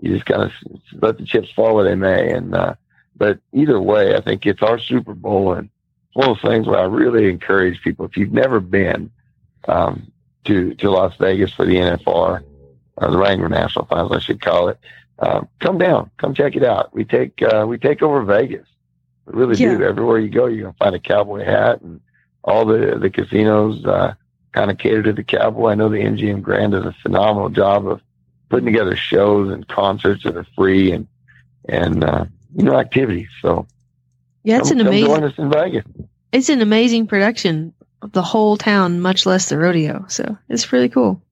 [0.00, 0.52] you just kind of
[1.00, 2.32] let the chips fall where they may.
[2.32, 2.74] And uh,
[3.16, 5.70] but either way, I think it's our Super Bowl, and
[6.14, 9.10] one of those things where I really encourage people if you've never been
[9.66, 10.10] um,
[10.44, 12.44] to to Las Vegas for the NFR,
[12.98, 14.78] uh, the Wrangler National Finals, I should call it.
[15.18, 16.92] Uh, come down, come check it out.
[16.94, 18.66] We take uh, we take over Vegas.
[19.26, 19.76] We really yeah.
[19.76, 19.84] do.
[19.84, 22.00] Everywhere you go, you're gonna find a cowboy hat, and
[22.44, 24.14] all the the casinos uh,
[24.52, 25.70] kind of cater to the cowboy.
[25.70, 28.00] I know the MGM Grand does a phenomenal job of
[28.48, 31.06] putting together shows and concerts that are free and
[31.68, 33.28] and uh, you know activities.
[33.40, 33.66] So
[34.42, 35.06] yeah, it's come, an amazing.
[35.06, 35.84] Join us in Vegas.
[36.32, 40.04] It's an amazing production of the whole town, much less the rodeo.
[40.08, 41.22] So it's really cool.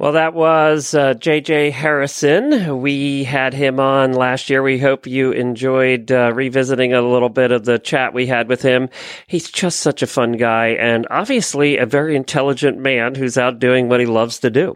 [0.00, 2.80] Well, that was uh, JJ Harrison.
[2.80, 4.62] We had him on last year.
[4.62, 8.62] We hope you enjoyed uh, revisiting a little bit of the chat we had with
[8.62, 8.88] him.
[9.26, 13.90] He's just such a fun guy and obviously a very intelligent man who's out doing
[13.90, 14.74] what he loves to do.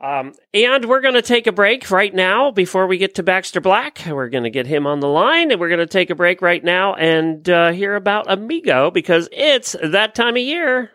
[0.00, 3.60] Um, and we're going to take a break right now before we get to Baxter
[3.60, 4.00] Black.
[4.06, 6.40] We're going to get him on the line and we're going to take a break
[6.40, 10.90] right now and uh, hear about Amigo because it's that time of year.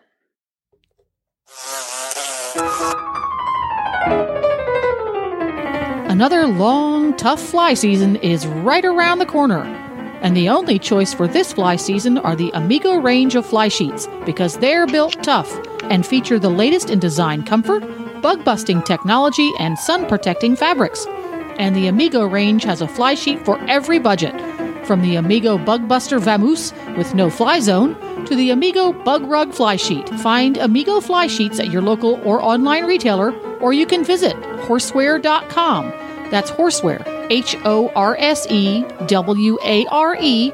[6.10, 9.62] Another long, tough fly season is right around the corner.
[10.20, 14.08] And the only choice for this fly season are the Amigo range of fly sheets
[14.24, 17.84] because they're built tough and feature the latest in design comfort
[18.22, 21.06] bug busting technology, and sun protecting fabrics.
[21.58, 24.34] And the Amigo range has a fly sheet for every budget.
[24.86, 27.94] From the Amigo Bug Buster Vamoose with no fly zone
[28.26, 30.08] to the Amigo Bug Rug Fly Sheet.
[30.20, 35.90] Find Amigo fly sheets at your local or online retailer, or you can visit horseware.com.
[36.30, 40.52] That's horseware, H O R S E W A R E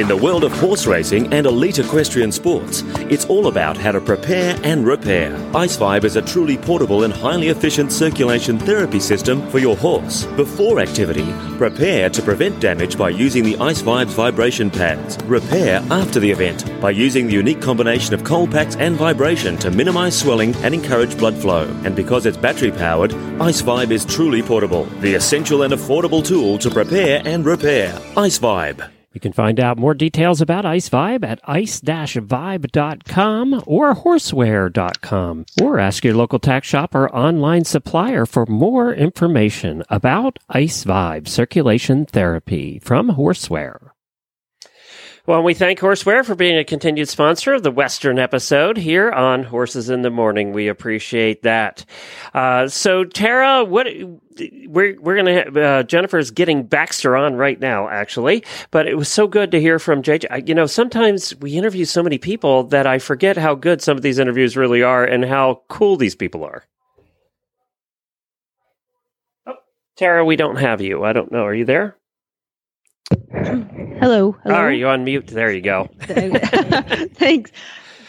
[0.00, 4.00] In the world of horse racing and elite equestrian sports, it's all about how to
[4.00, 5.32] prepare and repair.
[5.52, 10.24] IceVibe is a truly portable and highly efficient circulation therapy system for your horse.
[10.38, 15.22] Before activity, prepare to prevent damage by using the IceVibe's vibration pads.
[15.24, 19.70] Repair after the event by using the unique combination of cold packs and vibration to
[19.70, 21.68] minimize swelling and encourage blood flow.
[21.84, 26.70] And because it's battery powered, IceVibe is truly portable, the essential and affordable tool to
[26.70, 27.92] prepare and repair.
[28.16, 28.99] IceVibe.
[29.12, 32.24] You can find out more details about Ice Vibe at ice-vibe.com
[33.66, 40.38] or horseware.com or ask your local tack shop or online supplier for more information about
[40.48, 43.89] Ice Vibe circulation therapy from Horseware.
[45.30, 49.44] Well, we thank Horseware for being a continued sponsor of the Western episode here on
[49.44, 50.52] Horses in the Morning.
[50.52, 51.84] We appreciate that.
[52.34, 53.86] Uh, so, Tara, what
[54.66, 58.42] we're we're gonna uh, Jennifer's getting Baxter on right now, actually.
[58.72, 60.48] But it was so good to hear from JJ.
[60.48, 64.02] You know, sometimes we interview so many people that I forget how good some of
[64.02, 66.64] these interviews really are and how cool these people are.
[69.46, 69.54] Oh,
[69.96, 71.04] Tara, we don't have you.
[71.04, 71.44] I don't know.
[71.44, 71.96] Are you there?
[74.00, 74.32] Hello.
[74.42, 74.54] hello.
[74.54, 75.26] are you on mute?
[75.26, 75.88] There you go.
[76.00, 77.52] Thanks.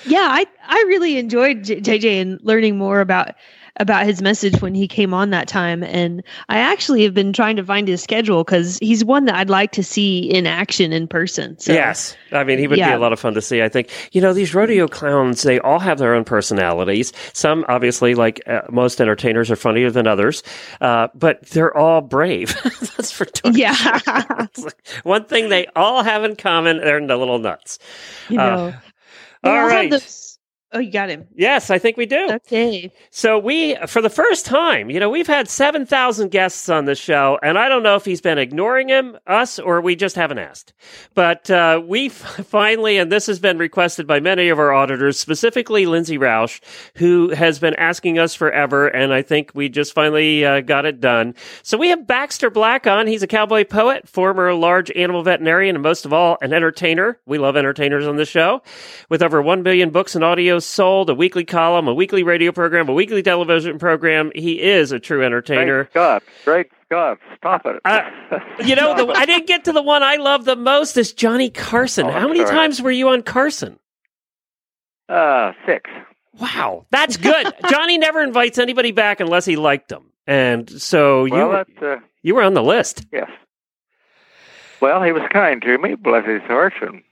[0.06, 3.36] Yeah, I I really enjoyed JJ and learning more about
[3.78, 5.84] about his message when he came on that time.
[5.84, 9.50] And I actually have been trying to find his schedule because he's one that I'd
[9.50, 11.58] like to see in action in person.
[11.60, 12.16] So, yes.
[12.32, 12.90] I mean, he would yeah.
[12.90, 13.62] be a lot of fun to see.
[13.62, 17.14] I think, you know, these rodeo clowns, they all have their own personalities.
[17.34, 20.44] Some, obviously, like uh, most entertainers, are funnier than others,
[20.82, 22.56] uh, but they're all brave.
[22.64, 23.76] That's for darn Yeah.
[24.58, 27.80] like one thing they all have in common, they're a little nuts.
[28.30, 29.92] You know, uh, all right.
[30.74, 31.28] Oh, you got him.
[31.36, 32.30] Yes, I think we do.
[32.32, 32.94] Okay.
[33.10, 37.38] So we, for the first time, you know, we've had 7,000 guests on the show,
[37.44, 40.72] and I don't know if he's been ignoring him, us, or we just haven't asked.
[41.14, 42.16] But uh, we f-
[42.48, 46.62] finally, and this has been requested by many of our auditors, specifically Lindsay Roush,
[46.96, 51.02] who has been asking us forever, and I think we just finally uh, got it
[51.02, 51.36] done.
[51.64, 53.08] So we have Baxter Black on.
[53.08, 57.20] He's a cowboy poet, former large animal veterinarian, and most of all, an entertainer.
[57.26, 58.62] We love entertainers on the show.
[59.10, 62.88] With over 1 billion books and audio sold, a weekly column, a weekly radio program,
[62.90, 64.32] a weekly television program.
[64.36, 65.84] He is a true entertainer.
[65.86, 67.80] Great Scott, great Scott, stop it.
[67.86, 68.10] Uh,
[68.64, 71.50] you know, the, I didn't get to the one I love the most is Johnny
[71.50, 72.08] Carson.
[72.08, 72.52] Oh, How many sorry.
[72.56, 73.78] times were you on Carson?
[75.10, 75.90] uh, six.
[76.40, 77.52] Wow, that's good.
[77.70, 81.82] Johnny never invites anybody back unless he liked them, and so you Well, were- that's
[81.84, 83.06] uh, you were on the list.
[83.12, 83.30] yes.
[84.80, 87.04] Well, he was kind to me, bless his heart, and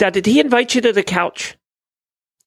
[0.00, 1.56] Now, did he invite you to the couch?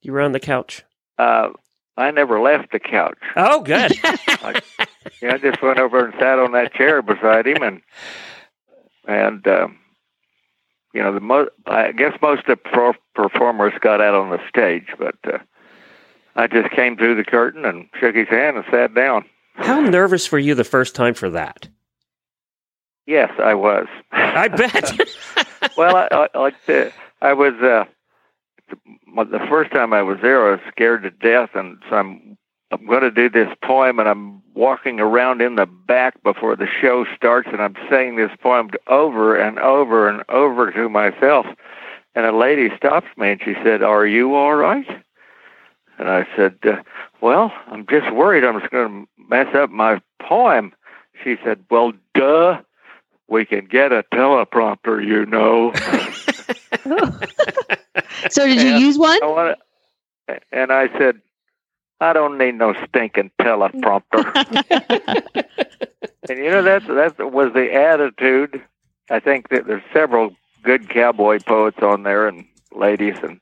[0.06, 0.84] You were on the couch.
[1.18, 1.50] uh,
[1.98, 3.18] I never left the couch.
[3.36, 3.92] Oh, good.
[5.22, 7.82] Yeah, I just went over and sat on that chair beside him, and
[9.08, 9.78] and um,
[10.94, 14.88] you know the mo- I guess most of the performers got out on the stage,
[15.00, 15.38] but uh,
[16.36, 19.26] I just came through the curtain and shook his hand and sat down.
[19.56, 21.70] How nervous were you the first time for that?
[23.06, 23.88] Yes, I was.
[24.12, 25.00] I bet.
[25.78, 26.92] well, I, I like the,
[27.22, 27.86] I was uh,
[28.70, 32.38] the, first time I was there, I was scared to death, and so I'm
[32.72, 36.68] I'm going to do this poem, and I'm walking around in the back before the
[36.82, 41.46] show starts, and I'm saying this poem over and over and over to myself.
[42.16, 44.88] And a lady stops me, and she said, "Are you all right?"
[45.98, 46.82] And I said, uh,
[47.22, 50.74] "Well, I'm just worried I'm just going to mess up my poem."
[51.24, 52.62] She said, "Well, duh."
[53.28, 55.74] We can get a teleprompter, you know.
[58.30, 59.22] So did you And use one?
[59.22, 59.56] I wanna,
[60.52, 61.22] and I said,
[62.02, 64.26] I don't need no stinking teleprompter.
[66.30, 68.62] and you know that's that was the attitude.
[69.10, 73.40] I think that there's several good cowboy poets on there and ladies, and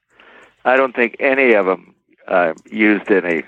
[0.66, 1.96] I don't think any of them
[2.28, 3.44] uh, used any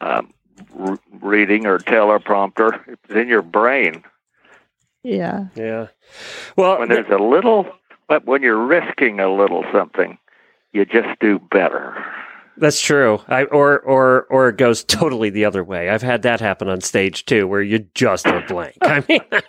[0.00, 0.32] um,
[0.78, 2.80] r- reading or teleprompter.
[2.88, 4.02] It's in your brain.
[5.02, 5.46] Yeah.
[5.54, 5.88] Yeah.
[6.56, 7.66] Well, when there's a little,
[8.10, 10.18] but when you're risking a little something,
[10.72, 11.96] you just do better.
[12.56, 13.20] That's true.
[13.28, 15.88] I, or or or it goes totally the other way.
[15.88, 18.76] I've had that happen on stage too, where you just are blank.
[18.82, 19.46] I mean, uh,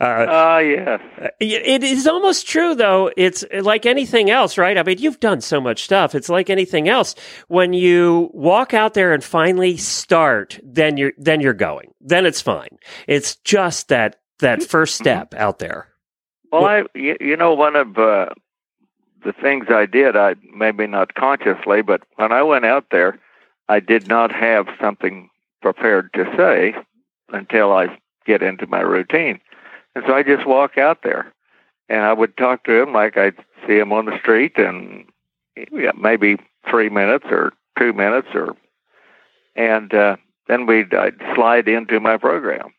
[0.00, 1.00] Ah, yes.
[1.40, 3.10] it is almost true though.
[3.16, 4.76] It's like anything else, right?
[4.76, 6.14] I mean, you've done so much stuff.
[6.14, 7.14] It's like anything else.
[7.48, 11.94] When you walk out there and finally start, then you're then you're going.
[12.02, 12.76] Then it's fine.
[13.06, 15.89] It's just that that first step out there.
[16.52, 18.30] Well, I, you, you know, one of uh,
[19.24, 23.18] the things I did, I maybe not consciously, but when I went out there,
[23.68, 25.30] I did not have something
[25.62, 26.74] prepared to say
[27.32, 29.40] until I get into my routine,
[29.94, 31.32] and so I just walk out there,
[31.88, 33.36] and I would talk to him like I'd
[33.66, 35.04] see him on the street, and
[35.72, 36.36] yeah, maybe
[36.68, 38.56] three minutes or two minutes, or
[39.54, 40.16] and uh,
[40.48, 42.72] then we'd I'd slide into my program.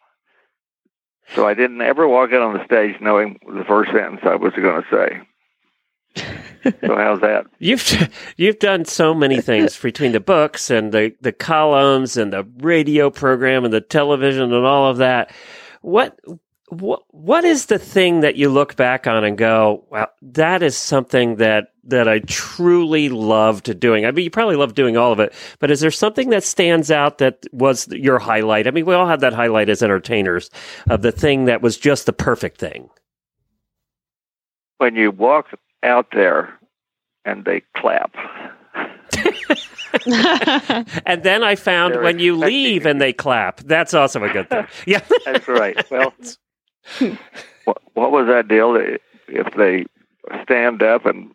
[1.36, 4.54] So I didn't ever walk out on the stage knowing the first sentence I was
[4.54, 5.22] going to say.
[6.64, 7.46] so how's that?
[7.60, 12.46] You've you've done so many things between the books and the, the columns and the
[12.58, 15.34] radio program and the television and all of that.
[15.82, 16.20] What
[16.70, 20.78] what what is the thing that you look back on and go, wow, that is
[20.78, 24.06] something that that I truly loved doing.
[24.06, 26.92] I mean, you probably love doing all of it, but is there something that stands
[26.92, 28.68] out that was your highlight?
[28.68, 30.50] I mean, we all have that highlight as entertainers
[30.90, 32.90] of the thing that was just the perfect thing.
[34.78, 35.48] When you walk
[35.84, 36.58] out there
[37.26, 38.16] and they clap.
[41.06, 44.50] and then I found They're when you leave and they clap, that's also a good
[44.50, 44.66] thing.
[44.86, 45.02] Yeah.
[45.26, 45.92] That's right.
[45.92, 46.14] Well,
[47.66, 48.76] what, what was that deal?
[49.28, 49.86] If they
[50.44, 51.32] stand up and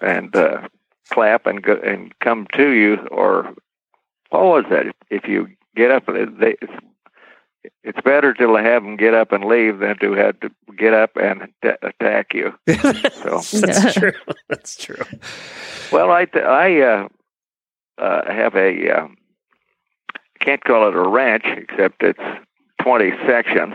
[0.00, 0.68] and uh,
[1.10, 3.54] clap and go, and come to you, or
[4.30, 4.86] what was that?
[5.10, 6.72] If you get up and they, it's,
[7.82, 11.16] it's better to have them get up and leave than to have to get up
[11.16, 12.54] and t- attack you.
[13.22, 14.12] So That's true.
[14.48, 15.02] That's true.
[15.90, 17.08] Well, I th- I uh,
[17.98, 19.08] uh, have a uh,
[20.38, 22.20] can't call it a ranch except it's
[22.80, 23.74] twenty sections.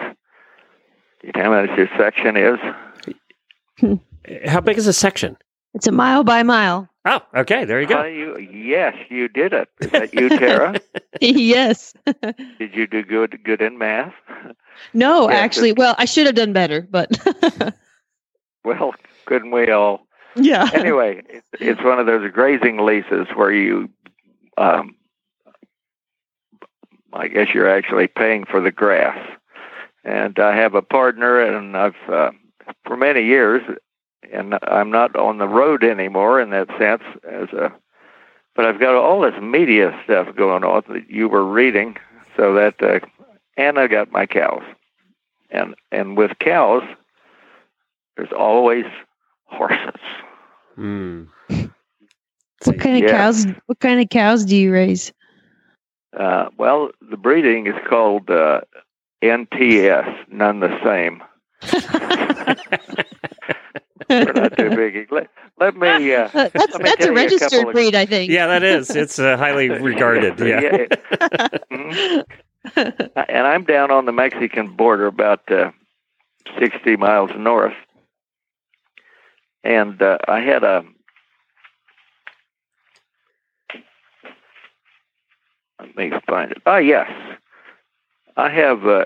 [1.23, 2.59] You know how much your section is?
[4.47, 5.37] How big is a section?
[5.73, 6.89] It's a mile by mile.
[7.05, 7.65] Oh, okay.
[7.65, 8.03] There you Uh, go.
[8.03, 9.69] you, yes, you did it.
[9.79, 10.79] Is that you, Tara?
[11.21, 11.93] yes.
[12.59, 14.13] did you do good good in math?
[14.93, 17.09] No, Yes, actually, well, I should have done better, but
[18.63, 18.93] Well,
[19.25, 20.05] couldn't we all?
[20.35, 20.69] Yeah.
[20.73, 23.89] Anyway, it's, it's one of those grazing leases where you,
[24.57, 24.95] um,
[27.13, 29.17] I guess you're actually paying for the grass.
[30.03, 32.31] And I have a partner, and I've uh,
[32.85, 33.61] for many years,
[34.31, 37.71] and I'm not on the road anymore in that sense as a
[38.55, 41.97] but I've got all this media stuff going on that you were reading,
[42.35, 42.99] so that uh,
[43.57, 44.63] and I got my cows,
[45.49, 46.83] and and with cows,
[48.17, 48.85] there's always
[49.45, 49.99] horses.
[50.75, 51.23] Hmm.
[52.65, 53.11] What kind of Yeah.
[53.11, 53.45] cows?
[53.65, 55.11] What kind of cows do you raise?
[56.17, 58.61] Uh, well, the breeding is called uh,
[59.21, 61.23] NTS, none the same.
[64.11, 65.11] We're not too big.
[65.17, 65.27] Let,
[65.59, 66.13] let me.
[66.13, 68.31] Uh, Uh, that's let me that's a you registered couple of- breed, I think.
[68.31, 68.89] Yeah, that is.
[68.95, 70.39] It's uh, highly regarded.
[70.39, 70.85] Yeah.
[71.71, 72.25] Mhm.
[73.27, 75.71] and I'm down on the Mexican border, about uh,
[76.59, 77.73] 60 miles north.
[79.63, 80.83] And uh, I had a.
[85.79, 86.61] Let me find it.
[86.65, 87.09] Ah, yes.
[88.37, 89.05] I have uh,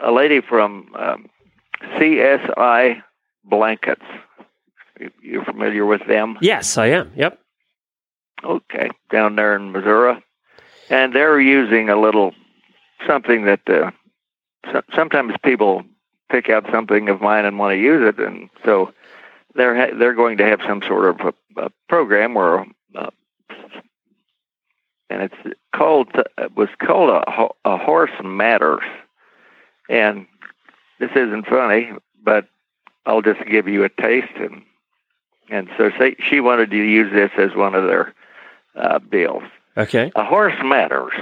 [0.00, 1.28] a lady from um,
[1.96, 3.02] CSI
[3.44, 4.02] Blankets.
[5.00, 6.38] You- You familiar with them?
[6.40, 7.12] Yes, I am.
[7.16, 7.38] Yep.
[8.44, 10.22] Okay, down there in Missouri,
[10.90, 12.34] and they're using a little
[13.06, 13.90] something that uh,
[14.72, 15.84] so- sometimes people
[16.30, 18.92] pick out something of mine and want to use it, and so
[19.54, 21.20] they're ha- they're going to have some sort of
[21.56, 22.66] a, a program where,
[22.96, 23.10] uh,
[25.08, 28.82] and it's called it was called a, Ho- a horse matters,
[29.88, 30.26] and
[30.98, 31.92] this isn't funny,
[32.24, 32.48] but
[33.06, 34.62] I'll just give you a taste and.
[35.50, 38.14] And so say, she wanted to use this as one of their
[38.74, 39.42] uh, bills.
[39.76, 40.12] Okay.
[40.14, 41.12] A horse matters.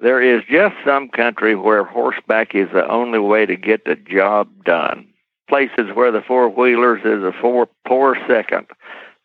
[0.00, 4.48] There is just some country where horseback is the only way to get the job
[4.64, 5.06] done.
[5.48, 8.66] Places where the four wheelers is a four, poor second,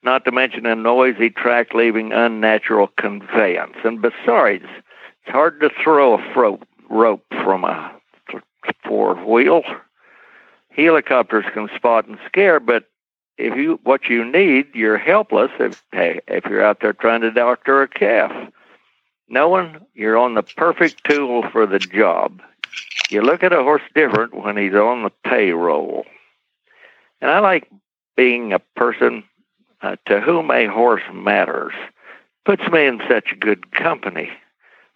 [0.03, 3.75] not to mention a noisy track leaving unnatural conveyance.
[3.83, 4.65] And besides,
[5.23, 7.91] it's hard to throw a fro- rope from a
[8.85, 9.63] four wheel.
[10.80, 12.86] Helicopters can spot and scare, but
[13.38, 17.32] if you what you need, you're helpless if hey, if you're out there trying to
[17.32, 18.32] doctor a calf.
[19.30, 22.41] Knowing you're on the perfect tool for the job.
[23.09, 26.05] You look at a horse different when he's on the payroll.
[27.21, 27.69] And I like
[28.15, 29.23] being a person
[29.82, 31.73] uh, to whom a horse matters.
[32.45, 34.30] Puts me in such good company.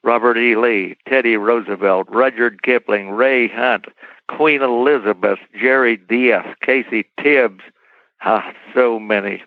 [0.03, 0.55] Robert E.
[0.55, 3.86] Lee, Teddy Roosevelt, Rudyard Kipling, Ray Hunt,
[4.30, 7.63] Queen Elizabeth, Jerry Diaz, Casey Tibbs,
[8.26, 9.43] Ah, so many.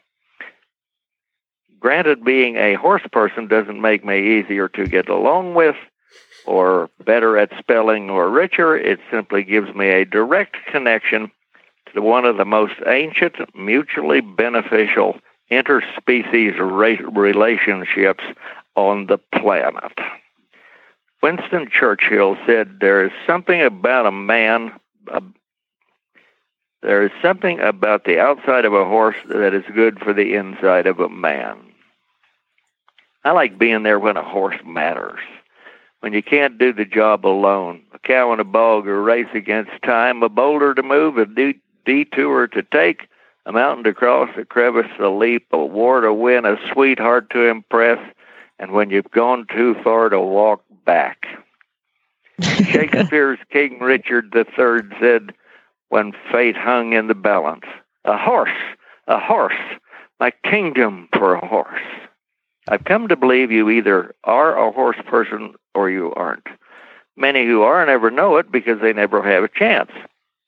[1.81, 5.77] Granted, being a horse person doesn't make me easier to get along with,
[6.47, 8.77] or better at spelling, or richer.
[8.77, 11.31] It simply gives me a direct connection
[11.95, 15.19] to one of the most ancient, mutually beneficial
[15.51, 16.59] interspecies
[17.17, 18.25] relationships
[18.75, 19.93] on the planet.
[21.23, 24.73] Winston Churchill said, There is something about a man,
[26.83, 30.87] there is something about the outside of a horse that is good for the inside
[30.87, 31.59] of a man.
[33.25, 35.19] I like being there when a horse matters.
[36.01, 39.73] When you can't do the job alone, a cow in a bog, a race against
[39.83, 43.09] time, a boulder to move, a de- detour to take,
[43.47, 47.49] a mountain to cross, a crevice to leap, a war to win, a sweetheart to
[47.49, 47.99] impress,
[48.59, 51.27] and when you've gone too far to walk back.
[52.41, 55.35] Shakespeare's King Richard III said,
[55.89, 57.65] when fate hung in the balance.
[58.05, 58.51] A horse,
[59.07, 59.55] a horse,
[60.19, 61.81] my kingdom for a horse.
[62.69, 66.47] I've come to believe you either are a horse person or you aren't.
[67.17, 69.91] Many who are never know it because they never have a chance.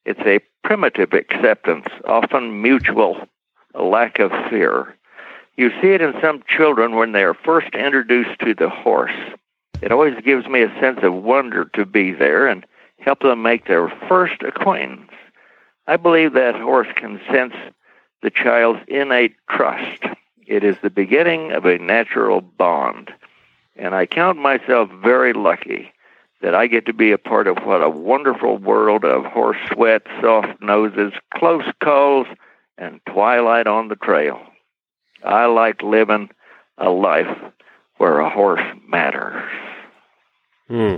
[0.05, 3.29] It's a primitive acceptance, often mutual,
[3.75, 4.95] a lack of fear.
[5.57, 9.13] You see it in some children when they are first introduced to the horse.
[9.81, 12.67] It always gives me a sense of wonder to be there and
[12.99, 15.11] help them make their first acquaintance.
[15.87, 17.55] I believe that horse can sense
[18.23, 20.03] the child's innate trust.
[20.47, 23.13] It is the beginning of a natural bond.
[23.77, 25.93] And I count myself very lucky
[26.41, 30.03] that I get to be a part of what a wonderful world of horse sweat,
[30.21, 32.27] soft noses, close calls,
[32.77, 34.41] and twilight on the trail.
[35.25, 36.31] I like living
[36.79, 37.39] a life
[37.97, 39.43] where a horse matters.
[40.69, 40.97] Hmm.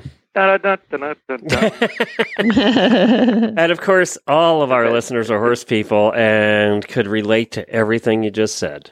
[3.59, 8.23] And of course, all of our listeners are horse people and could relate to everything
[8.23, 8.91] you just said.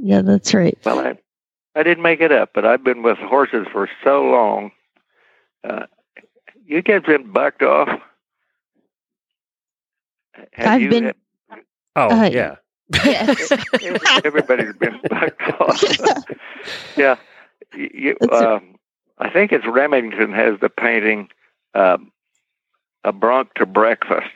[0.00, 0.76] yeah, that's right.
[0.84, 1.18] Well, I,
[1.74, 4.72] I didn't make it up, but I've been with horses for so long.
[5.64, 5.86] Uh,
[6.64, 7.88] you guys been bucked off?
[10.52, 11.16] Have I've you been- had-
[11.98, 12.56] Oh, Uh, yeah.
[13.04, 13.50] Yes.
[14.24, 16.24] Everybody's been bucked off.
[16.96, 17.16] yeah.
[17.74, 18.75] You, um,
[19.18, 21.28] I think it's Remington has the painting
[21.74, 22.12] um,
[23.04, 24.34] A Bronc to Breakfast.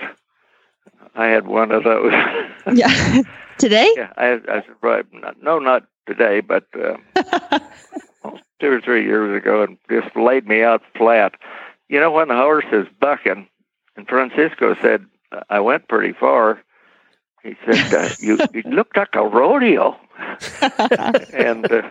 [1.14, 2.12] I had one of those.
[2.72, 3.22] yeah.
[3.58, 3.92] Today?
[3.94, 5.04] yeah, I, I said, right.
[5.12, 6.96] Not, no, not today, but uh,
[8.58, 11.34] two or three years ago, and just laid me out flat.
[11.90, 13.46] You know, when the horse is bucking,
[13.96, 15.04] and Francisco said,
[15.50, 16.62] I went pretty far.
[17.42, 19.94] He said, uh, you, you looked like a rodeo.
[21.34, 21.90] and uh,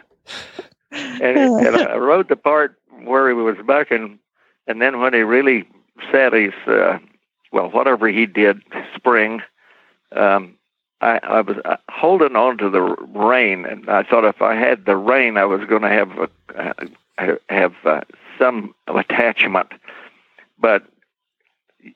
[0.91, 4.19] and, and I wrote the part where he was bucking,
[4.67, 5.67] and then when he really
[6.11, 6.99] said his, uh,
[7.51, 8.61] well, whatever he did,
[8.95, 9.41] spring,
[10.11, 10.55] um,
[11.01, 14.85] I, I was uh, holding on to the rein, and I thought if I had
[14.85, 18.01] the rein, I was going to have a, uh, have uh,
[18.37, 19.71] some attachment.
[20.59, 20.83] But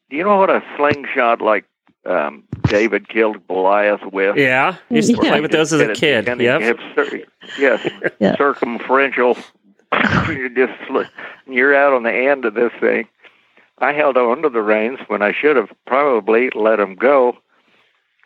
[0.09, 1.65] you know what a slingshot like
[2.05, 4.37] um, David killed Goliath with?
[4.37, 4.77] Yeah.
[4.89, 6.27] he Used to play with those as a kid.
[6.27, 6.61] And you Yep.
[6.61, 7.23] have cir-
[7.57, 7.89] yes,
[8.19, 8.35] Yeah.
[8.35, 9.37] circumferential.
[10.27, 10.73] you're just
[11.47, 13.07] you're out on the end of this thing.
[13.77, 17.37] I held on to the reins when I should have probably let them go,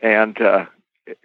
[0.01, 0.65] and uh,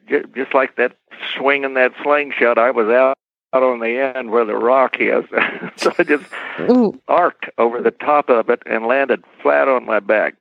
[0.09, 0.97] j- just like that
[1.37, 3.17] swinging that slingshot, I was out
[3.55, 5.25] out on the end where the rock is.
[5.77, 6.25] so I just
[6.61, 6.99] Ooh.
[7.07, 10.35] arced over the top of it and landed flat on my back.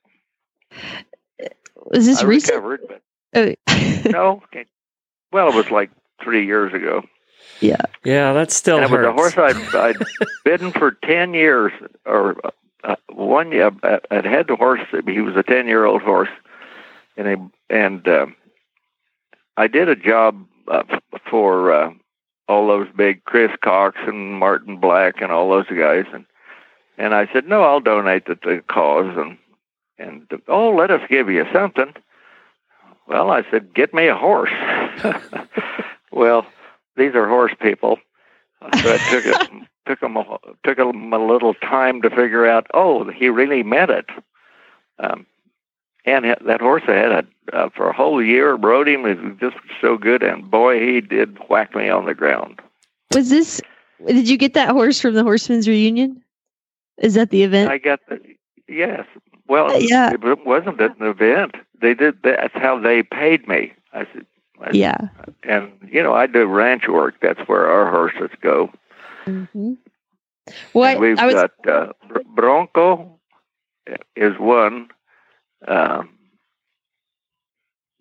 [1.86, 2.63] Was this I recent?
[2.63, 3.01] recovered, but
[3.34, 4.01] Oh.
[4.09, 4.41] no.
[4.45, 4.65] okay.
[5.32, 5.89] Well, it was like
[6.23, 7.03] three years ago.
[7.61, 7.82] yeah.
[8.03, 9.95] Yeah, that's still and it was a horse I'd, I'd
[10.43, 11.71] bidden for 10 years,
[12.05, 12.36] or
[12.84, 13.71] uh, one year.
[13.84, 16.29] I- I'd had the horse, he was a 10 year old horse,
[17.17, 17.36] and, he,
[17.75, 18.36] and um,
[19.57, 20.84] I did a job uh,
[21.29, 21.91] for uh,
[22.47, 26.05] all those big Chris Cox and Martin Black and all those guys.
[26.13, 26.25] And,
[26.97, 29.15] and I said, no, I'll donate to the cause.
[29.17, 29.38] And,
[29.97, 31.93] and oh, let us give you something.
[33.07, 34.51] Well, I said, get me a horse.
[36.11, 36.45] well,
[36.95, 37.99] these are horse people.
[38.61, 40.23] So it took it took them a,
[40.63, 42.67] took them a little time to figure out.
[42.73, 44.05] Oh, he really meant it.
[44.99, 45.25] Um,
[46.05, 49.05] and that horse I had a, uh, for a whole year rode him.
[49.05, 52.61] It was just so good, and boy, he did whack me on the ground.
[53.13, 53.61] Was this?
[54.05, 56.23] Did you get that horse from the Horsemen's Reunion?
[56.97, 57.71] Is that the event?
[57.71, 58.19] I got the
[58.67, 59.05] yes.
[59.52, 60.14] Well, Uh, yeah.
[60.14, 61.56] it wasn't an event.
[61.82, 62.24] They did.
[62.24, 63.74] That's how they paid me.
[63.93, 64.26] I said,
[64.62, 64.97] I, yeah.
[65.43, 67.16] and you know, I do ranch work.
[67.22, 68.72] That's where our horses go.
[69.26, 69.74] hmm
[70.74, 71.34] Well, I, And we've was.
[71.34, 71.93] got uh,
[72.36, 73.20] Bronco
[74.16, 74.89] is one.
[75.68, 76.10] Um,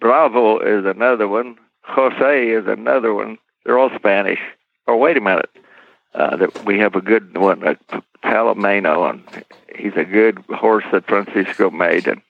[0.01, 1.57] Bravo is another one.
[1.83, 3.39] Jose is another one.
[3.65, 4.41] They're all Spanish.
[4.87, 5.51] Oh, wait a minute.
[6.13, 7.75] Uh, that we have a good one, uh,
[8.25, 9.45] Palomino, and
[9.77, 12.21] he's a good horse that Francisco made, and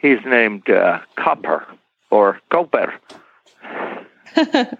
[0.00, 1.66] he's named uh, Copper
[2.10, 2.94] or Copper.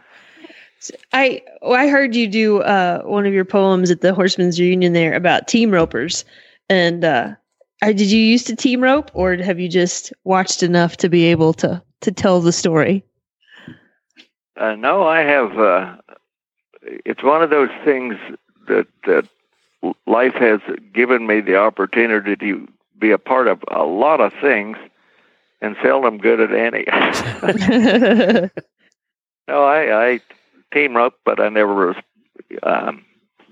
[1.12, 4.94] I well, I heard you do uh, one of your poems at the Horsemen's Reunion
[4.94, 6.24] there about team ropers,
[6.68, 7.34] and uh,
[7.82, 11.24] I, did you used to team rope, or have you just watched enough to be
[11.24, 13.04] able to to tell the story?
[14.56, 15.99] Uh, no, I have.
[16.82, 18.16] It's one of those things
[18.68, 19.28] that that
[20.06, 20.60] life has
[20.92, 22.68] given me the opportunity to
[22.98, 24.76] be a part of a lot of things,
[25.60, 26.84] and seldom good at any.
[29.48, 30.20] no, I, I
[30.72, 31.96] team rope, but I never was,
[32.62, 33.04] um,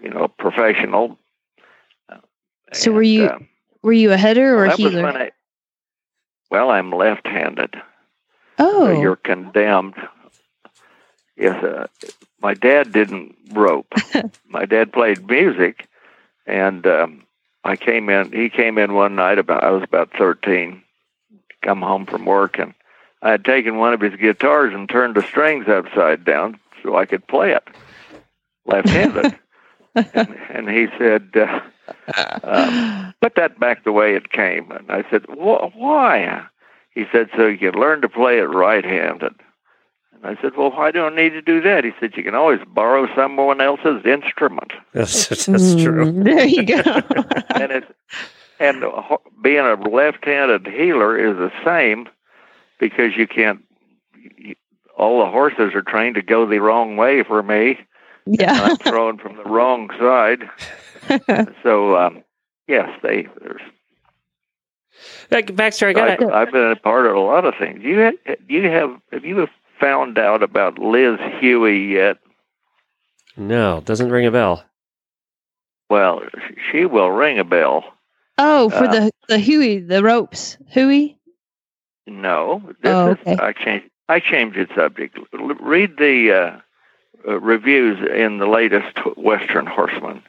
[0.03, 1.19] you know, professional.
[2.73, 3.39] so were you uh,
[3.83, 5.07] were you a header or a heeler?
[5.07, 5.31] I.
[6.51, 7.77] Well, I'm left-handed.
[8.59, 9.95] oh, So you're condemned.
[11.37, 11.87] Yes, uh,
[12.41, 13.93] my dad didn't rope.
[14.49, 15.89] my dad played music,
[16.47, 17.25] and um,
[17.65, 18.33] I came in.
[18.33, 20.83] He came in one night about I was about thirteen.
[21.63, 22.75] Come home from work, and
[23.23, 27.05] I had taken one of his guitars and turned the strings upside down so I
[27.05, 27.69] could play it
[28.69, 29.39] left-handed.
[29.95, 31.61] and, and he said, uh,
[32.45, 36.45] um, "Put that back the way it came." And I said, "Why?"
[36.95, 39.35] He said, "So you can learn to play it right-handed."
[40.23, 42.35] And I said, "Well, why do I need to do that?" He said, "You can
[42.35, 46.07] always borrow someone else's instrument." That's, that's true.
[46.13, 46.83] Mm, there you go.
[47.55, 47.97] and it
[48.59, 48.85] and
[49.43, 52.09] being a left-handed heeler is the same
[52.81, 53.63] because you can't.
[54.37, 54.55] You,
[54.97, 57.79] all the horses are trained to go the wrong way for me.
[58.27, 58.61] and yeah.
[58.63, 60.51] I'm throwing from the wrong side.
[61.63, 62.25] so um,
[62.67, 63.29] yes, they.
[63.41, 63.63] There's,
[65.31, 67.85] Like, Baxter, I got I've, I've been a part of a lot of things.
[67.85, 69.47] You ha- you have have you
[69.81, 72.19] found out about Liz Huey yet?
[73.37, 74.65] No, doesn't ring a bell.
[75.91, 76.23] Well,
[76.71, 77.85] she will ring a bell.
[78.37, 81.17] Oh, for Uh, the the Huey, the ropes, Huey.
[82.07, 83.39] No, this Oh, is.
[83.39, 83.89] I changed.
[84.09, 85.19] I changed the subject.
[85.35, 86.61] L- read the uh,
[87.31, 90.23] uh, reviews in the latest Western Horseman,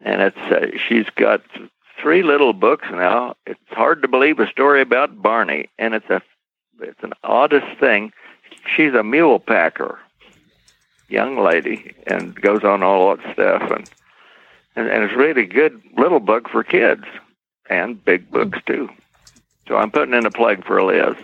[0.00, 1.42] and it's uh, she's got
[2.00, 3.36] three little books now.
[3.46, 6.20] It's hard to believe a story about Barney, and it's a
[6.80, 8.12] it's an oddest thing.
[8.76, 9.98] She's a mule packer,
[11.08, 13.90] young lady, and goes on all that stuff, and
[14.76, 17.04] and, and it's really good little book for kids,
[17.68, 18.88] and big books too.
[19.68, 21.16] So I'm putting in a plug for Liz.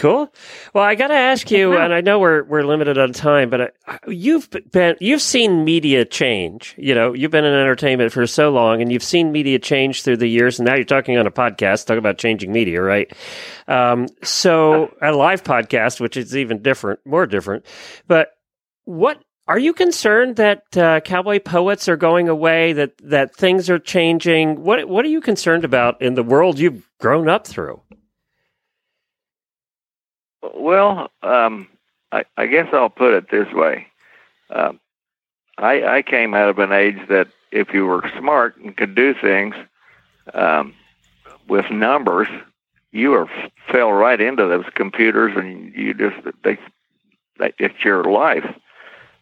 [0.00, 0.32] Cool.
[0.72, 3.74] Well, I got to ask you, and I know we're we're limited on time, but
[3.86, 6.74] uh, you've been you've seen media change.
[6.78, 10.16] You know, you've been in entertainment for so long, and you've seen media change through
[10.16, 10.58] the years.
[10.58, 13.12] And now you're talking on a podcast, talking about changing media, right?
[13.68, 17.66] Um, so a live podcast, which is even different, more different.
[18.08, 18.28] But
[18.84, 22.72] what are you concerned that uh, cowboy poets are going away?
[22.72, 24.62] That that things are changing?
[24.62, 27.82] What what are you concerned about in the world you've grown up through?
[30.42, 31.68] Well, um,
[32.12, 33.86] I, I guess I'll put it this way.
[34.48, 34.72] Uh,
[35.58, 39.14] I, I came out of an age that if you were smart and could do
[39.14, 39.54] things
[40.32, 40.74] um,
[41.48, 42.28] with numbers,
[42.92, 43.28] you were
[43.70, 46.58] fell right into those computers, and you just they,
[47.38, 48.46] they it's your life.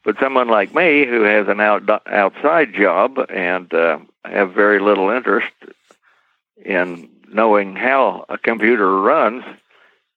[0.04, 5.10] But someone like me, who has an out, outside job and uh, have very little
[5.10, 5.52] interest
[6.64, 9.44] in knowing how a computer runs,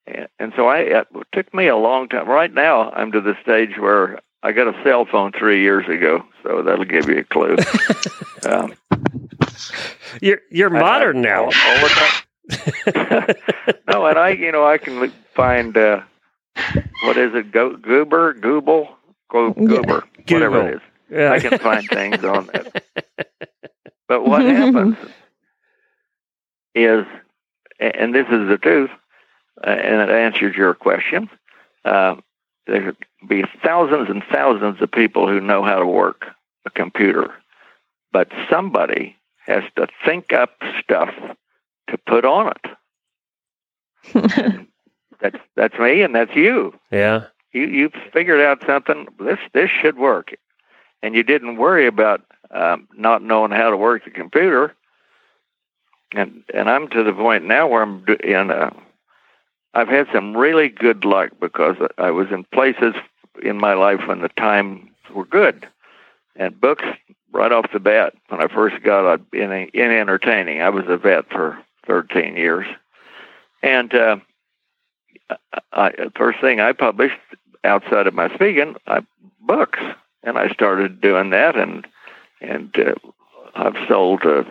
[0.07, 2.27] and so I it took me a long time.
[2.27, 6.23] Right now, I'm to the stage where I got a cell phone three years ago,
[6.43, 7.57] so that'll give you a clue.
[8.45, 8.73] um,
[10.21, 11.49] you're you're modern I, now.
[13.87, 16.01] no, and I, you know, I can find uh,
[17.03, 17.51] what is it?
[17.51, 18.89] Go, Goober, Google,
[19.31, 20.33] Go, Goober, yeah.
[20.33, 20.81] whatever it is.
[21.09, 21.31] Yeah.
[21.31, 22.83] I can find things on that.
[24.07, 24.97] But what happens
[26.75, 27.05] is,
[27.79, 28.89] and this is the truth
[29.63, 31.29] and it answers your question.
[31.85, 32.15] Uh,
[32.67, 32.95] there
[33.27, 36.25] be thousands and thousands of people who know how to work
[36.65, 37.33] a computer,
[38.11, 41.09] but somebody has to think up stuff
[41.89, 42.65] to put on it.
[45.21, 46.73] that's that's me, and that's you.
[46.91, 49.07] Yeah, you you figured out something.
[49.19, 50.33] This this should work,
[51.03, 52.21] and you didn't worry about
[52.51, 54.75] um, not knowing how to work the computer.
[56.13, 58.75] And and I'm to the point now where I'm in a
[59.73, 62.93] I've had some really good luck because I was in places
[63.41, 65.67] in my life when the times were good,
[66.35, 66.83] and books
[67.31, 70.61] right off the bat when I first got in in entertaining.
[70.61, 71.57] I was a vet for
[71.87, 72.67] 13 years,
[73.63, 74.17] and uh,
[75.71, 77.17] I, first thing I published
[77.63, 79.01] outside of my speaking, I,
[79.39, 79.79] books,
[80.23, 81.87] and I started doing that, and
[82.41, 82.95] and uh,
[83.55, 84.43] I've sold uh,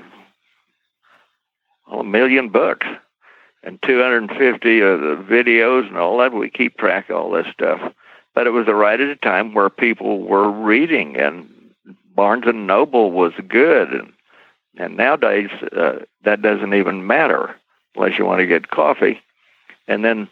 [1.90, 2.86] a million books
[3.62, 6.32] and 250 of the videos and all that.
[6.32, 7.92] We keep track of all this stuff.
[8.34, 11.72] But it was right at a time where people were reading, and
[12.14, 14.12] Barnes and Noble was good, and
[14.76, 17.56] and nowadays uh, that doesn't even matter
[17.96, 19.20] unless you want to get coffee.
[19.88, 20.28] And then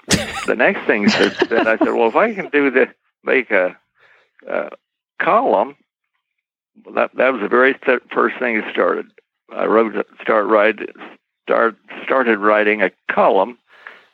[0.46, 2.88] the next thing that, that I said, well, if I can do the
[3.24, 3.76] make a,
[4.46, 4.70] a
[5.20, 5.76] column,
[6.94, 9.06] that that was the very th- first thing that started.
[9.52, 10.86] I wrote start writing
[11.48, 13.56] start started writing a column,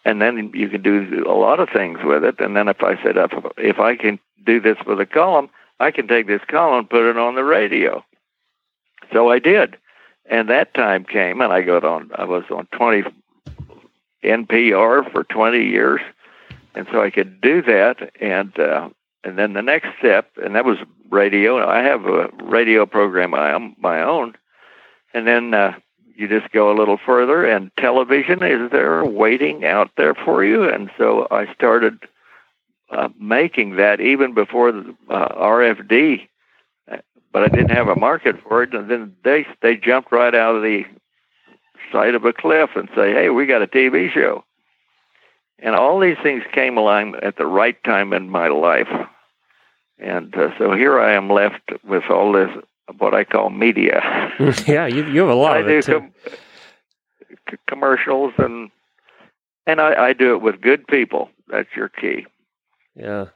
[0.05, 2.39] and then you can do a lot of things with it.
[2.39, 3.17] And then if I said,
[3.59, 7.11] if, I can do this with a column, I can take this column and put
[7.11, 8.05] it on the radio.
[9.13, 9.77] So I did,
[10.27, 12.11] and that time came, and I got on.
[12.15, 13.03] I was on twenty
[14.23, 16.01] NPR for twenty years,
[16.75, 18.13] and so I could do that.
[18.21, 18.89] And uh,
[19.25, 20.79] and then the next step, and that was
[21.11, 21.69] radio.
[21.69, 24.35] I have a radio program I am my own,
[25.13, 25.75] and then uh,
[26.17, 30.69] you just go a little further, and television is there waiting out there for you.
[30.69, 31.99] And so I started
[32.91, 36.29] uh, making that even before the uh, RFD,
[37.33, 38.75] but I didn't have a market for it.
[38.75, 40.85] And then they they jumped right out of the
[41.93, 44.45] side of a cliff and say, "Hey, we got a TV show."
[45.59, 48.89] And all these things came along at the right time in my life.
[49.99, 52.51] And uh, so here I am left with all this
[52.99, 54.01] what I call media.
[54.67, 56.01] yeah, you you have a lot I of do it too.
[56.01, 58.71] Com- commercials and
[59.67, 61.31] and I, I do it with good people.
[61.49, 62.27] That's your key.
[62.95, 63.27] Yeah.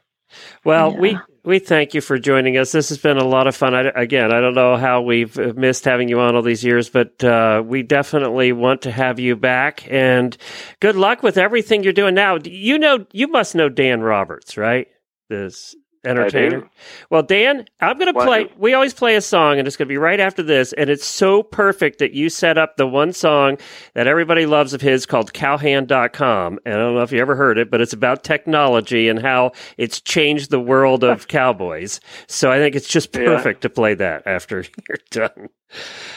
[0.64, 0.98] Well, Yeah.
[1.00, 2.72] we we thank you for joining us.
[2.72, 3.74] This has been a lot of fun.
[3.74, 6.90] I, again, I don't know how we've uh, missed having you on all these years,
[6.90, 9.86] but uh, we definitely want to have you back.
[9.90, 10.36] And
[10.80, 12.36] good luck with everything you're doing now.
[12.44, 14.88] You know, you must know Dan Roberts, right?
[15.30, 15.74] This
[16.08, 16.68] entertainer.
[17.10, 18.50] Well, Dan, I'm going to play.
[18.56, 20.72] We always play a song, and it's going to be right after this.
[20.72, 23.58] And it's so perfect that you set up the one song
[23.94, 26.58] that everybody loves of his called Cowhand.com.
[26.64, 29.52] And I don't know if you ever heard it, but it's about technology and how
[29.76, 32.00] it's changed the world of cowboys.
[32.26, 33.24] So I think it's just Yeah.
[33.26, 35.48] perfect to play that after you're done.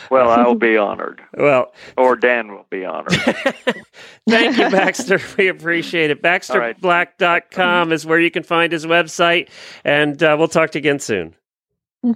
[0.10, 3.12] Well, I'll be honored, Well, or Dan will be honored.
[4.30, 5.20] Thank you, Baxter.
[5.38, 6.22] We appreciate it.
[6.22, 9.50] BaxterBlack.com is where you can find his website,
[9.84, 11.36] and uh, we'll talk to you again soon.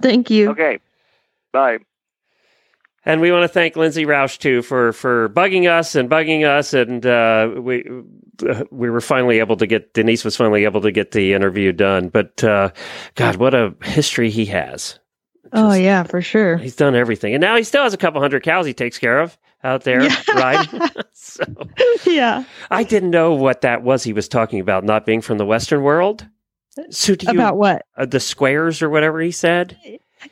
[0.00, 0.50] Thank you.
[0.50, 0.78] Okay.
[1.52, 1.78] Bye.
[3.04, 6.74] And we want to thank Lindsay Roush too for for bugging us and bugging us,
[6.74, 7.88] and uh, we
[8.48, 11.70] uh, we were finally able to get Denise was finally able to get the interview
[11.70, 12.08] done.
[12.08, 12.70] But uh,
[13.14, 14.98] God, what a history he has!
[15.52, 16.56] Oh yeah, for sure.
[16.56, 19.20] He's done everything, and now he still has a couple hundred cows he takes care
[19.20, 20.00] of out there,
[20.34, 20.68] right?
[21.12, 21.44] so
[22.04, 22.44] yeah.
[22.72, 24.02] I didn't know what that was.
[24.02, 26.26] He was talking about not being from the Western world.
[26.90, 27.84] So do you, About what?
[27.96, 29.76] Uh, the squares or whatever he said.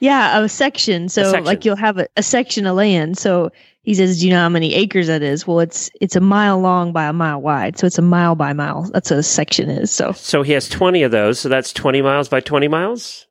[0.00, 1.08] Yeah, a section.
[1.08, 1.44] So section.
[1.44, 3.16] like you'll have a, a section of land.
[3.18, 3.50] So
[3.82, 5.46] he says, Do you know how many acres that is?
[5.46, 7.78] Well, it's it's a mile long by a mile wide.
[7.78, 8.90] So it's a mile by mile.
[8.92, 9.90] That's what a section is.
[9.90, 11.38] So So he has twenty of those.
[11.38, 13.26] So that's twenty miles by twenty miles.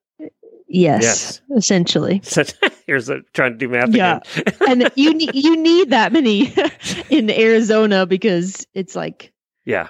[0.68, 1.42] yes, Yes.
[1.58, 2.22] essentially.
[2.24, 2.44] So
[2.88, 4.20] here's a, trying to do math Yeah.
[4.38, 4.54] again.
[4.84, 6.54] and you need you need that many
[7.10, 9.34] in Arizona because it's like
[9.66, 9.88] Yeah,